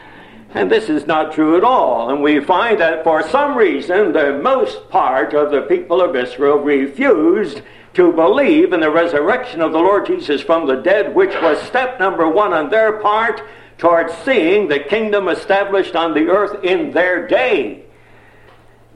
[0.54, 2.11] And this is not true at all.
[2.11, 6.59] And we find that for some reason, the most part of the people of Israel
[6.59, 7.62] refused
[7.94, 11.98] to believe in the resurrection of the Lord Jesus from the dead, which was step
[11.98, 13.42] number one on their part
[13.79, 17.85] towards seeing the kingdom established on the earth in their day.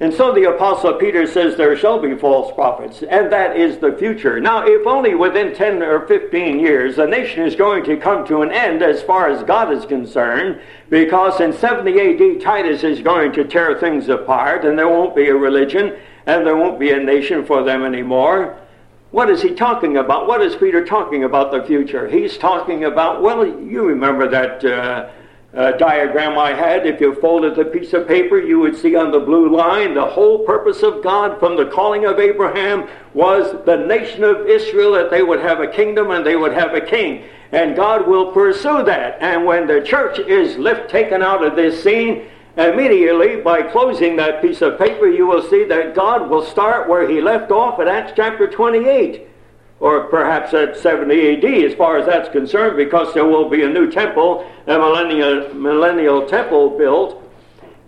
[0.01, 3.93] And so the Apostle Peter says there shall be false prophets, and that is the
[3.93, 4.41] future.
[4.41, 8.43] Now, if only within 10 or 15 years the nation is going to come to
[8.43, 10.61] an end as far as God is concerned,
[10.91, 15.29] because in 70 AD Titus is going to tear things apart, and there won't be
[15.29, 18.59] a religion, and there won't be a nation for them anymore.
[19.13, 20.27] What is he talking about?
[20.27, 22.09] What is Peter talking about the future?
[22.09, 25.11] He's talking about, well, you remember that uh,
[25.55, 26.87] uh, diagram I had.
[26.87, 30.07] If you folded the piece of paper, you would see on the blue line the
[30.07, 35.11] whole purpose of God from the calling of Abraham was the nation of Israel, that
[35.11, 37.25] they would have a kingdom and they would have a king.
[37.53, 39.19] And God will pursue that.
[39.21, 44.43] And when the church is lift, taken out of this scene, Immediately, by closing that
[44.43, 47.89] piece of paper, you will see that God will start where he left off at
[47.89, 49.27] Acts chapter 28,
[49.81, 53.69] or perhaps at 70 AD, as far as that's concerned, because there will be a
[53.69, 57.19] new temple, a millennial, millennial temple built.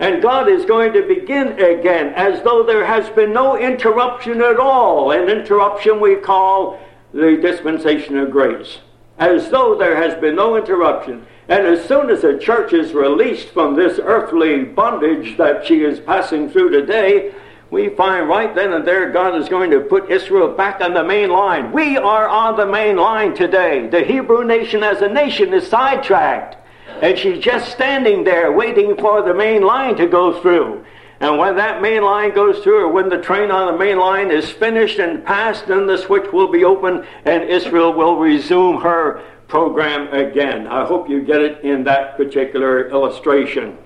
[0.00, 4.58] And God is going to begin again as though there has been no interruption at
[4.58, 5.12] all.
[5.12, 6.80] An interruption we call
[7.12, 8.78] the dispensation of grace.
[9.18, 11.26] As though there has been no interruption.
[11.48, 16.00] And as soon as a church is released from this earthly bondage that she is
[16.00, 17.34] passing through today,
[17.70, 21.04] we find right then and there God is going to put Israel back on the
[21.04, 21.72] main line.
[21.72, 23.88] We are on the main line today.
[23.88, 26.56] The Hebrew nation as a nation is sidetracked.
[27.02, 30.84] And she's just standing there waiting for the main line to go through.
[31.20, 34.30] And when that main line goes through, or when the train on the main line
[34.30, 39.22] is finished and passed, then the switch will be open and Israel will resume her
[39.48, 40.66] program again.
[40.66, 43.78] I hope you get it in that particular illustration.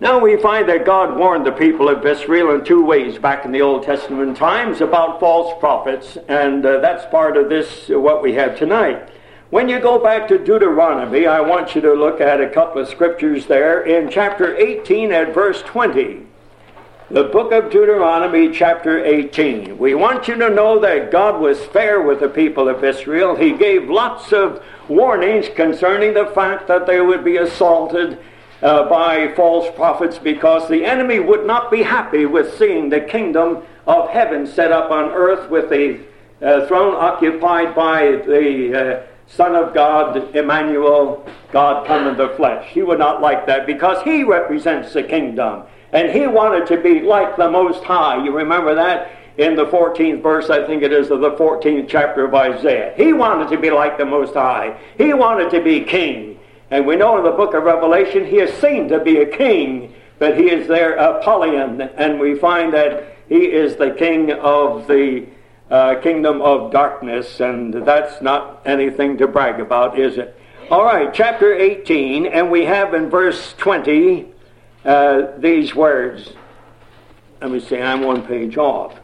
[0.00, 3.52] Now we find that God warned the people of Israel in two ways back in
[3.52, 8.22] the Old Testament times about false prophets, and uh, that's part of this, uh, what
[8.22, 9.08] we have tonight.
[9.50, 12.88] When you go back to Deuteronomy, I want you to look at a couple of
[12.88, 16.26] scriptures there in chapter 18 at verse 20.
[17.10, 19.76] The book of Deuteronomy, chapter 18.
[19.76, 23.36] We want you to know that God was fair with the people of Israel.
[23.36, 28.18] He gave lots of warnings concerning the fact that they would be assaulted
[28.62, 33.62] uh, by false prophets because the enemy would not be happy with seeing the kingdom
[33.86, 36.00] of heaven set up on earth with the
[36.40, 42.66] uh, throne occupied by the uh, Son of God, Emmanuel, God come in the flesh.
[42.72, 45.64] He would not like that because he represents the kingdom.
[45.94, 48.22] And he wanted to be like the Most High.
[48.22, 49.10] You remember that?
[49.36, 52.94] in the 14th verse, I think it is, of the 14th chapter of Isaiah.
[52.96, 54.78] He wanted to be like the Most High.
[54.96, 56.38] He wanted to be king.
[56.70, 59.94] And we know in the book of Revelation he is seen to be a king,
[60.18, 65.26] but he is there Apollyon, and we find that he is the king of the
[65.70, 70.38] uh, kingdom of darkness, and that's not anything to brag about, is it?
[70.70, 74.33] All right, chapter 18, and we have in verse 20
[74.84, 76.32] uh, these words.
[77.40, 78.98] Let me see, I'm one page off.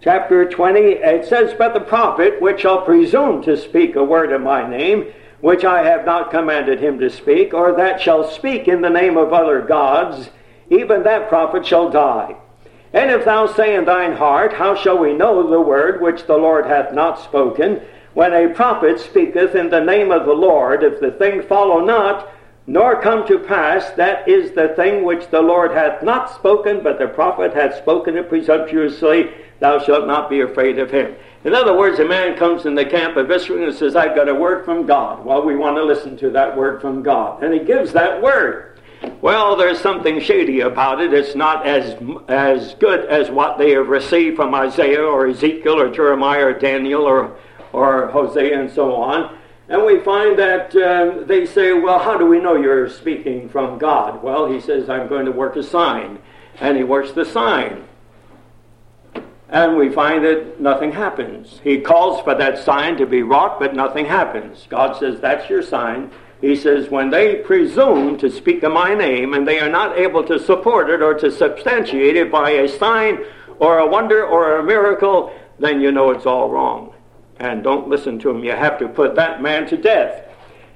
[0.00, 4.42] Chapter 20, it says, But the prophet, which shall presume to speak a word in
[4.42, 8.80] my name, which I have not commanded him to speak, or that shall speak in
[8.80, 10.30] the name of other gods,
[10.70, 12.36] even that prophet shall die.
[12.92, 16.36] And if thou say in thine heart, How shall we know the word which the
[16.36, 17.80] Lord hath not spoken?
[18.14, 22.28] When a prophet speaketh in the name of the Lord, if the thing follow not,
[22.66, 26.98] nor come to pass, that is the thing which the Lord hath not spoken, but
[26.98, 29.30] the prophet hath spoken it presumptuously,
[29.60, 31.14] thou shalt not be afraid of him.
[31.44, 34.30] In other words, a man comes in the camp of Israel and says, I've got
[34.30, 35.24] a word from God.
[35.26, 37.42] Well, we want to listen to that word from God.
[37.42, 38.80] And he gives that word.
[39.20, 41.12] Well, there's something shady about it.
[41.12, 41.96] It's not as,
[42.28, 47.02] as good as what they have received from Isaiah or Ezekiel or Jeremiah or Daniel
[47.02, 47.36] or,
[47.74, 49.38] or Hosea and so on.
[49.68, 53.78] And we find that um, they say, Well, how do we know you're speaking from
[53.78, 54.22] God?
[54.22, 56.18] Well, he says, I'm going to work a sign.
[56.60, 57.84] And he works the sign
[59.48, 61.60] and we find that nothing happens.
[61.62, 64.66] He calls for that sign to be wrought, but nothing happens.
[64.68, 66.10] God says, That's your sign.
[66.40, 70.24] He says, When they presume to speak in my name and they are not able
[70.24, 73.24] to support it or to substantiate it by a sign
[73.58, 76.93] or a wonder or a miracle, then you know it's all wrong.
[77.38, 78.44] And don't listen to him.
[78.44, 80.28] You have to put that man to death.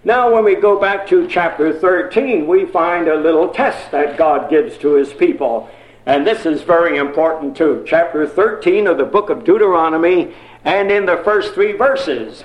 [0.04, 4.48] Now, when we go back to chapter 13, we find a little test that God
[4.48, 5.68] gives to his people.
[6.06, 7.84] And this is very important too.
[7.86, 12.44] Chapter 13 of the book of Deuteronomy, and in the first three verses.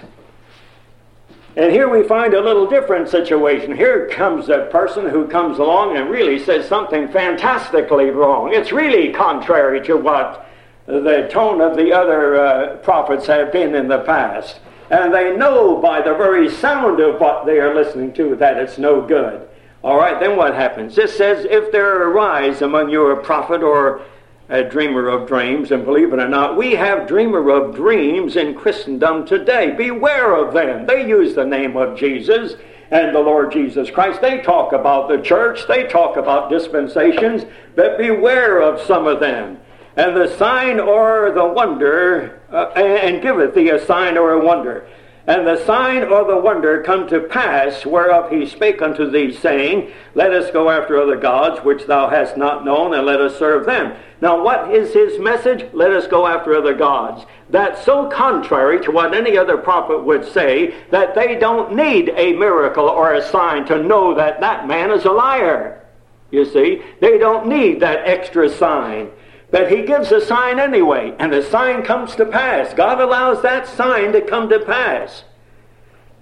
[1.56, 3.76] And here we find a little different situation.
[3.76, 8.54] Here comes a person who comes along and really says something fantastically wrong.
[8.54, 10.48] It's really contrary to what
[10.86, 14.60] the tone of the other uh, prophets have been in the past.
[14.90, 18.78] And they know by the very sound of what they are listening to that it's
[18.78, 19.48] no good.
[19.84, 20.96] All right, then what happens?
[20.96, 24.02] This says, if there arise among you a prophet or
[24.50, 28.54] a dreamer of dreams, and believe it or not, we have dreamer of dreams in
[28.54, 29.72] Christendom today.
[29.72, 30.86] Beware of them.
[30.86, 32.54] They use the name of Jesus
[32.92, 34.22] and the Lord Jesus Christ.
[34.22, 37.44] They talk about the church, they talk about dispensations,
[37.76, 39.60] but beware of some of them.
[39.96, 44.88] And the sign or the wonder, uh, and giveth thee a sign or a wonder.
[45.26, 49.94] And the sign or the wonder come to pass whereof he spake unto thee, saying,
[50.16, 53.66] Let us go after other gods which thou hast not known, and let us serve
[53.66, 53.96] them.
[54.20, 55.66] Now, what is his message?
[55.74, 57.26] Let us go after other gods.
[57.50, 62.34] That's so contrary to what any other prophet would say that they don't need a
[62.34, 65.86] miracle or a sign to know that that man is a liar.
[66.32, 69.10] You see, they don't need that extra sign.
[69.54, 72.74] But he gives a sign anyway, and the sign comes to pass.
[72.74, 75.26] God allows that sign to come to pass.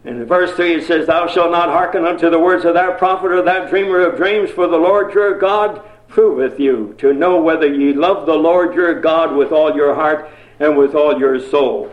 [0.04, 3.32] In verse 3 it says, Thou shalt not hearken unto the words of that prophet
[3.32, 7.74] or that dreamer of dreams, for the Lord your God proveth you to know whether
[7.74, 10.30] ye love the Lord your God with all your heart
[10.60, 11.90] and with all your soul.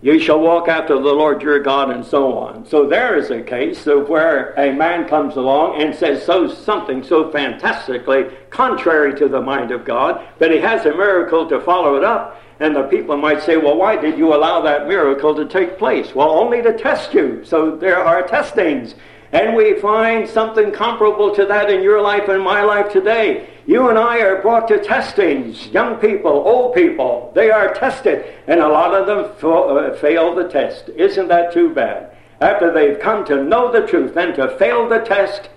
[0.00, 2.64] You shall walk after the Lord your God, and so on.
[2.66, 7.02] So there is a case of where a man comes along and says so something
[7.02, 11.96] so fantastically contrary to the mind of God, that he has a miracle to follow
[11.96, 12.40] it up.
[12.60, 16.14] And the people might say, well, why did you allow that miracle to take place?
[16.14, 17.44] Well, only to test you.
[17.44, 18.94] So there are testings.
[19.32, 23.50] And we find something comparable to that in your life and my life today.
[23.66, 25.66] You and I are brought to testings.
[25.66, 28.24] Young people, old people, they are tested.
[28.46, 30.88] And a lot of them uh, fail the test.
[30.88, 32.16] Isn't that too bad?
[32.40, 35.50] After they've come to know the truth, then to fail the test,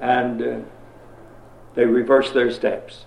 [0.00, 0.58] and uh,
[1.74, 3.06] they reverse their steps.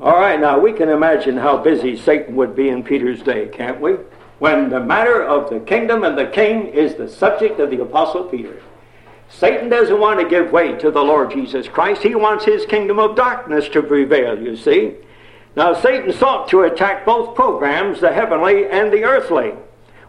[0.00, 3.80] All right, now we can imagine how busy Satan would be in Peter's day, can't
[3.80, 3.96] we?
[4.40, 8.24] When the matter of the kingdom and the king is the subject of the Apostle
[8.24, 8.60] Peter.
[9.28, 12.02] Satan doesn't want to give way to the Lord Jesus Christ.
[12.02, 14.94] He wants his kingdom of darkness to prevail, you see.
[15.56, 19.52] Now, Satan sought to attack both programs, the heavenly and the earthly.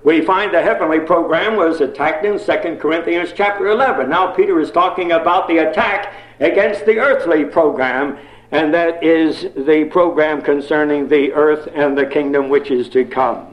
[0.02, 4.10] We find the heavenly program was attacked in 2 Corinthians chapter 11.
[4.10, 8.18] Now, Peter is talking about the attack against the earthly program
[8.52, 13.51] and that is the program concerning the earth and the kingdom which is to come.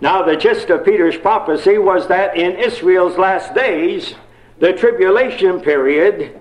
[0.00, 4.14] Now, the gist of Peter's prophecy was that in Israel's last days,
[4.58, 6.38] the tribulation period,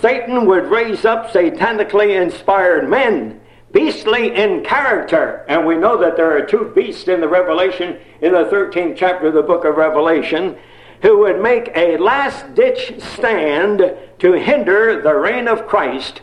[0.00, 3.40] Satan would raise up satanically inspired men,
[3.72, 5.44] beastly in character.
[5.48, 9.28] And we know that there are two beasts in the Revelation, in the 13th chapter
[9.28, 10.56] of the book of Revelation,
[11.02, 16.20] who would make a last ditch stand to hinder the reign of Christ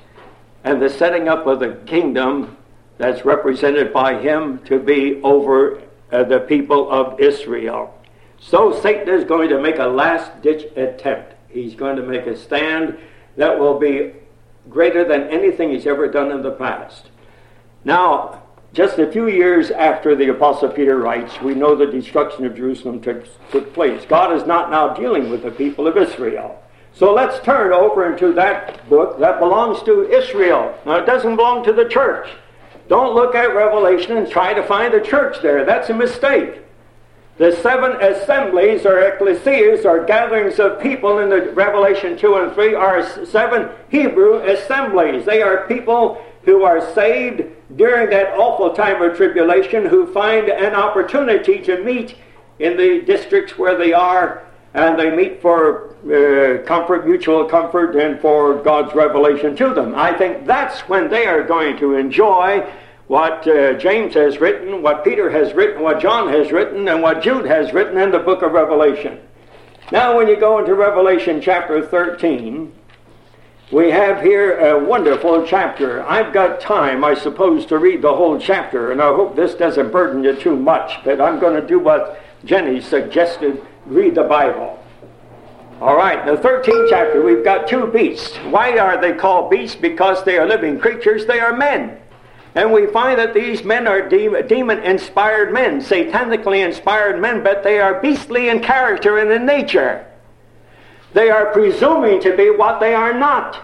[0.64, 2.58] and the setting up of the kingdom
[3.00, 5.82] that's represented by him to be over
[6.12, 7.94] uh, the people of Israel.
[8.40, 11.34] So Satan is going to make a last ditch attempt.
[11.50, 12.98] He's going to make a stand
[13.36, 14.14] that will be
[14.70, 17.10] greater than anything he's ever done in the past.
[17.84, 18.44] Now,
[18.74, 23.02] just a few years after the Apostle Peter writes, we know the destruction of Jerusalem
[23.02, 24.06] took, took place.
[24.06, 26.62] God is not now dealing with the people of Israel.
[26.94, 30.78] So let's turn over into that book that belongs to Israel.
[30.86, 32.28] Now, it doesn't belong to the church.
[32.88, 35.66] Don't look at Revelation and try to find a church there.
[35.66, 36.62] That's a mistake.
[37.38, 42.74] The seven assemblies or ecclesias or gatherings of people in the Revelation 2 and 3
[42.74, 45.26] are seven Hebrew assemblies.
[45.26, 47.44] They are people who are saved
[47.76, 52.16] during that awful time of tribulation who find an opportunity to meet
[52.58, 58.20] in the districts where they are and they meet for uh, comfort, mutual comfort, and
[58.20, 59.96] for God's revelation to them.
[59.96, 62.68] I think that's when they are going to enjoy
[63.08, 67.22] what uh, James has written, what Peter has written, what John has written, and what
[67.24, 69.20] Jude has written in the book of Revelation.
[69.92, 72.74] Now, when you go into Revelation chapter 13,
[73.72, 76.04] we have here a wonderful chapter.
[76.04, 79.92] I've got time, I suppose, to read the whole chapter, and I hope this doesn't
[79.92, 84.84] burden you too much, but I'm going to do what Jenny suggested read the Bible.
[85.80, 88.36] All right, the 13th chapter, we've got two beasts.
[88.38, 89.76] Why are they called beasts?
[89.76, 92.00] Because they are living creatures, they are men.
[92.56, 97.80] And we find that these men are demon inspired men, satanically inspired men, but they
[97.80, 100.08] are beastly in character and in nature.
[101.14, 103.64] They are presuming to be what they are not.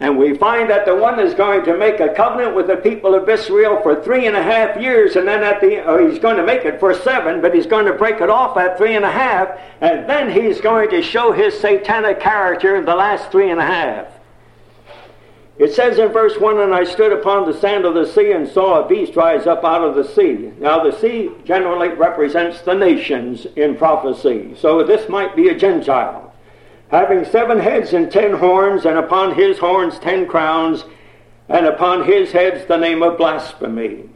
[0.00, 3.16] And we find that the one is going to make a covenant with the people
[3.16, 6.36] of Israel for three and a half years, and then at the oh, he's going
[6.36, 9.04] to make it for seven, but he's going to break it off at three and
[9.04, 13.50] a half, and then he's going to show his satanic character in the last three
[13.50, 14.06] and a half.
[15.58, 18.46] It says in verse 1 And I stood upon the sand of the sea and
[18.46, 20.52] saw a beast rise up out of the sea.
[20.60, 26.27] Now, the sea generally represents the nations in prophecy, so this might be a Gentile
[26.90, 30.84] having seven heads and ten horns, and upon his horns ten crowns,
[31.48, 34.08] and upon his heads the name of blasphemy.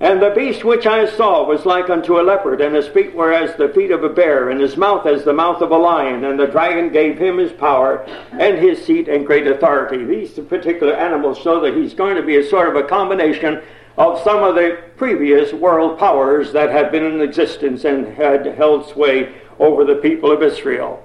[0.00, 3.32] And the beast which I saw was like unto a leopard, and his feet were
[3.32, 6.24] as the feet of a bear, and his mouth as the mouth of a lion.
[6.24, 10.04] And the dragon gave him his power and his seat and great authority.
[10.04, 13.62] These particular animals show that he's going to be a sort of a combination
[13.96, 18.88] of some of the previous world powers that had been in existence and had held
[18.88, 21.02] sway over the people of Israel.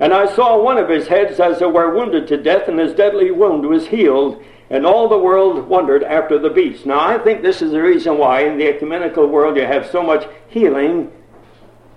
[0.00, 2.94] And I saw one of his heads as it were wounded to death, and his
[2.94, 6.86] deadly wound was healed, and all the world wondered after the beast.
[6.86, 10.02] Now, I think this is the reason why in the ecumenical world you have so
[10.02, 11.10] much healing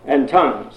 [0.05, 0.73] and tongues.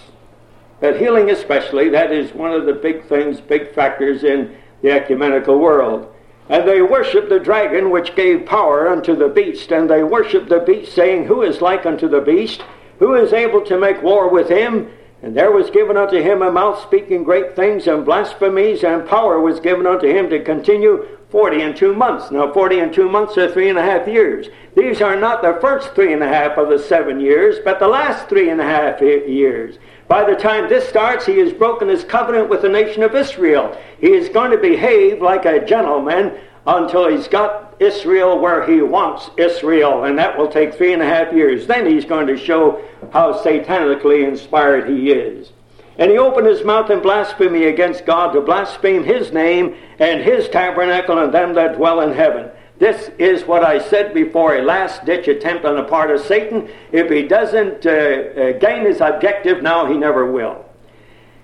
[0.80, 5.58] But healing, especially, that is one of the big things, big factors in the ecumenical
[5.58, 6.12] world.
[6.50, 10.58] And they worship the dragon which gave power unto the beast, and they worship the
[10.58, 12.62] beast, saying, Who is like unto the beast?
[12.98, 14.90] Who is able to make war with him?
[15.24, 19.40] And there was given unto him a mouth speaking great things and blasphemies, and power
[19.40, 22.30] was given unto him to continue forty and two months.
[22.30, 24.48] Now, forty and two months are three and a half years.
[24.76, 27.88] These are not the first three and a half of the seven years, but the
[27.88, 29.78] last three and a half years.
[30.08, 33.74] By the time this starts, he has broken his covenant with the nation of Israel.
[33.98, 39.30] He is going to behave like a gentleman until he's got Israel where he wants
[39.36, 41.66] Israel, and that will take three and a half years.
[41.66, 42.82] Then he's going to show
[43.12, 45.52] how satanically inspired he is.
[45.98, 50.48] And he opened his mouth in blasphemy against God to blaspheme his name and his
[50.48, 52.50] tabernacle and them that dwell in heaven.
[52.78, 56.68] This is what I said before a last ditch attempt on the part of Satan.
[56.90, 60.63] If he doesn't uh, uh, gain his objective now, he never will.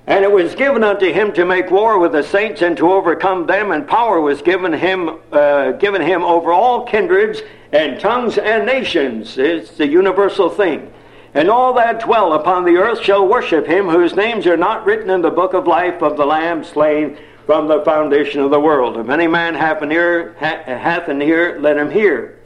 [0.06, 3.46] And it was given unto him to make war with the saints and to overcome
[3.46, 8.66] them, and power was given him, uh, given him over all kindreds and tongues and
[8.66, 9.38] nations.
[9.38, 10.92] It's the universal thing.
[11.32, 15.10] And all that dwell upon the earth shall worship him whose names are not written
[15.10, 17.16] in the book of life of the Lamb slain
[17.46, 18.96] from the foundation of the world.
[18.96, 22.38] If any man hath an ear, hath an ear, let him hear.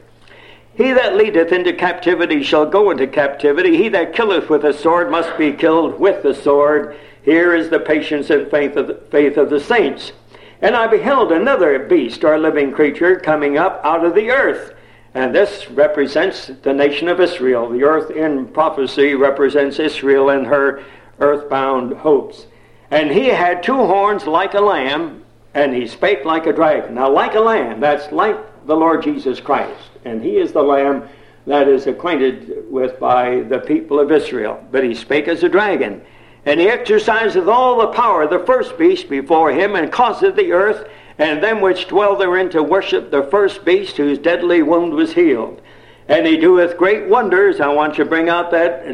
[0.75, 3.77] He that leadeth into captivity shall go into captivity.
[3.77, 6.97] He that killeth with a sword must be killed with the sword.
[7.25, 10.13] Here is the patience and faith of the, faith of the saints.
[10.61, 14.75] And I beheld another beast or living creature coming up out of the earth
[15.15, 17.69] and this represents the nation of Israel.
[17.69, 20.83] The earth in prophecy represents Israel and her
[21.21, 22.47] earthbound hopes.
[22.91, 25.23] And he had two horns like a lamb,
[25.53, 26.95] and he spake like a dragon.
[26.95, 28.37] Now, like a lamb, that's like
[28.67, 29.89] the Lord Jesus Christ.
[30.03, 31.07] And he is the lamb
[31.47, 34.61] that is acquainted with by the people of Israel.
[34.69, 36.01] But he spake as a dragon.
[36.45, 40.51] And he exerciseth all the power of the first beast before him, and causeth the
[40.51, 45.13] earth and them which dwell therein to worship the first beast whose deadly wound was
[45.13, 45.61] healed.
[46.07, 47.59] And he doeth great wonders.
[47.59, 48.85] I want you to bring out that,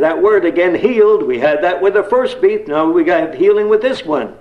[0.00, 1.22] that word again, healed.
[1.22, 2.68] We had that with the first beast.
[2.68, 4.34] Now we got healing with this one.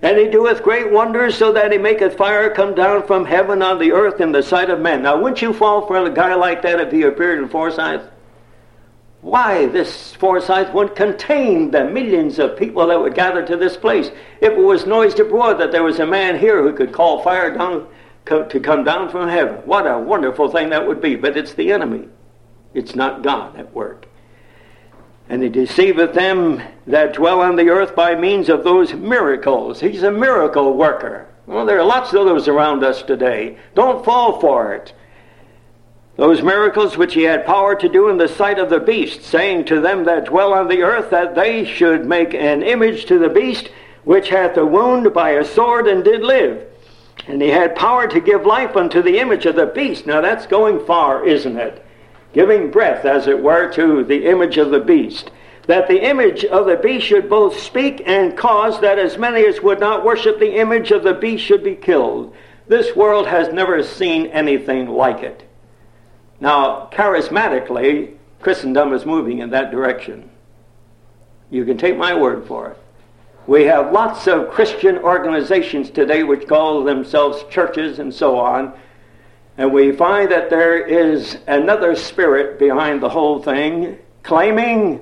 [0.00, 3.78] And he doeth great wonders so that he maketh fire come down from heaven on
[3.78, 5.02] the earth in the sight of men.
[5.02, 8.02] Now wouldn't you fall for a guy like that if he appeared in Forsyth?
[9.22, 14.10] Why this Forsyth would contain the millions of people that would gather to this place.
[14.40, 17.56] If it was noised abroad that there was a man here who could call fire
[17.56, 17.86] down
[18.26, 21.14] to come down from heaven, what a wonderful thing that would be.
[21.14, 22.08] But it's the enemy.
[22.74, 24.06] It's not God at work.
[25.28, 29.80] And he deceiveth them that dwell on the earth by means of those miracles.
[29.80, 31.28] He's a miracle worker.
[31.46, 33.56] Well, there are lots of those around us today.
[33.74, 34.92] Don't fall for it
[36.16, 39.64] those miracles which he had power to do in the sight of the beast, saying
[39.64, 43.30] to them that dwell on the earth that they should make an image to the
[43.30, 43.70] beast
[44.04, 46.66] which hath a wound by a sword and did live.
[47.26, 50.06] And he had power to give life unto the image of the beast.
[50.06, 51.84] Now that's going far, isn't it?
[52.32, 55.30] Giving breath, as it were, to the image of the beast.
[55.66, 59.62] That the image of the beast should both speak and cause that as many as
[59.62, 62.34] would not worship the image of the beast should be killed.
[62.66, 65.48] This world has never seen anything like it.
[66.42, 70.28] Now, charismatically, Christendom is moving in that direction.
[71.50, 72.78] You can take my word for it.
[73.46, 78.72] We have lots of Christian organizations today which call themselves churches and so on.
[79.56, 85.00] And we find that there is another spirit behind the whole thing, claiming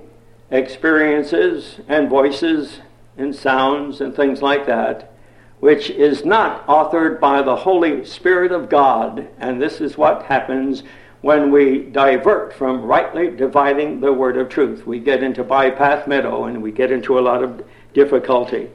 [0.51, 2.81] experiences and voices
[3.17, 5.15] and sounds and things like that,
[5.61, 9.27] which is not authored by the Holy Spirit of God.
[9.39, 10.83] And this is what happens
[11.22, 14.86] when we divert from rightly dividing the word of truth.
[14.86, 18.70] We get into bypath meadow and we get into a lot of difficulty.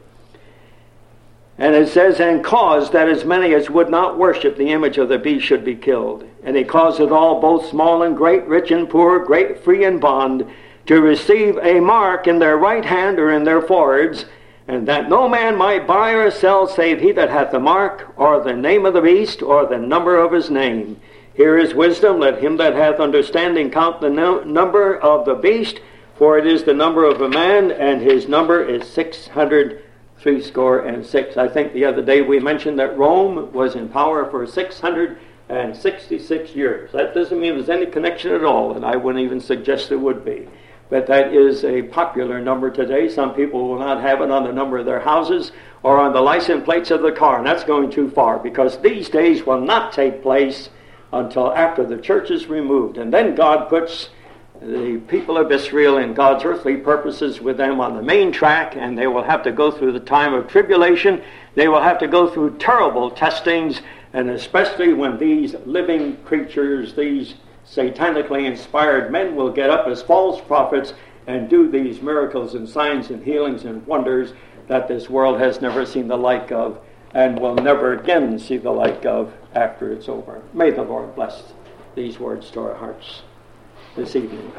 [1.57, 5.07] And it says, and caused that as many as would not worship the image of
[5.07, 6.27] the beast should be killed.
[6.43, 10.01] And he caused it all, both small and great, rich and poor, great, free and
[10.01, 10.45] bond,
[10.87, 14.25] to receive a mark in their right hand or in their foreheads,
[14.67, 18.43] and that no man might buy or sell save he that hath the mark, or
[18.43, 20.99] the name of the beast, or the number of his name.
[21.35, 22.19] Here is wisdom.
[22.19, 25.81] Let him that hath understanding count the no- number of the beast,
[26.17, 29.83] for it is the number of a man, and his number is six hundred
[30.17, 31.35] three score and six.
[31.35, 35.17] I think the other day we mentioned that Rome was in power for six hundred
[35.49, 36.91] and sixty-six years.
[36.93, 40.23] That doesn't mean there's any connection at all, and I wouldn't even suggest there would
[40.23, 40.47] be.
[40.89, 43.09] But that is a popular number today.
[43.09, 45.51] Some people will not have it on the number of their houses
[45.83, 49.09] or on the license plates of the car, and that's going too far because these
[49.09, 50.69] days will not take place
[51.15, 52.97] until after the church is removed.
[52.97, 54.09] And then God puts
[54.61, 58.97] the people of Israel and God's earthly purposes with them on the main track, and
[58.97, 61.21] they will have to go through the time of tribulation.
[61.55, 63.81] They will have to go through terrible testings,
[64.13, 67.35] and especially when these living creatures, these
[67.65, 70.93] satanically inspired men, will get up as false prophets
[71.27, 74.33] and do these miracles and signs and healings and wonders
[74.67, 76.79] that this world has never seen the like of
[77.13, 80.41] and will never again see the like of after it's over.
[80.53, 81.53] May the Lord bless
[81.95, 83.21] these words to our hearts
[83.95, 84.51] this evening.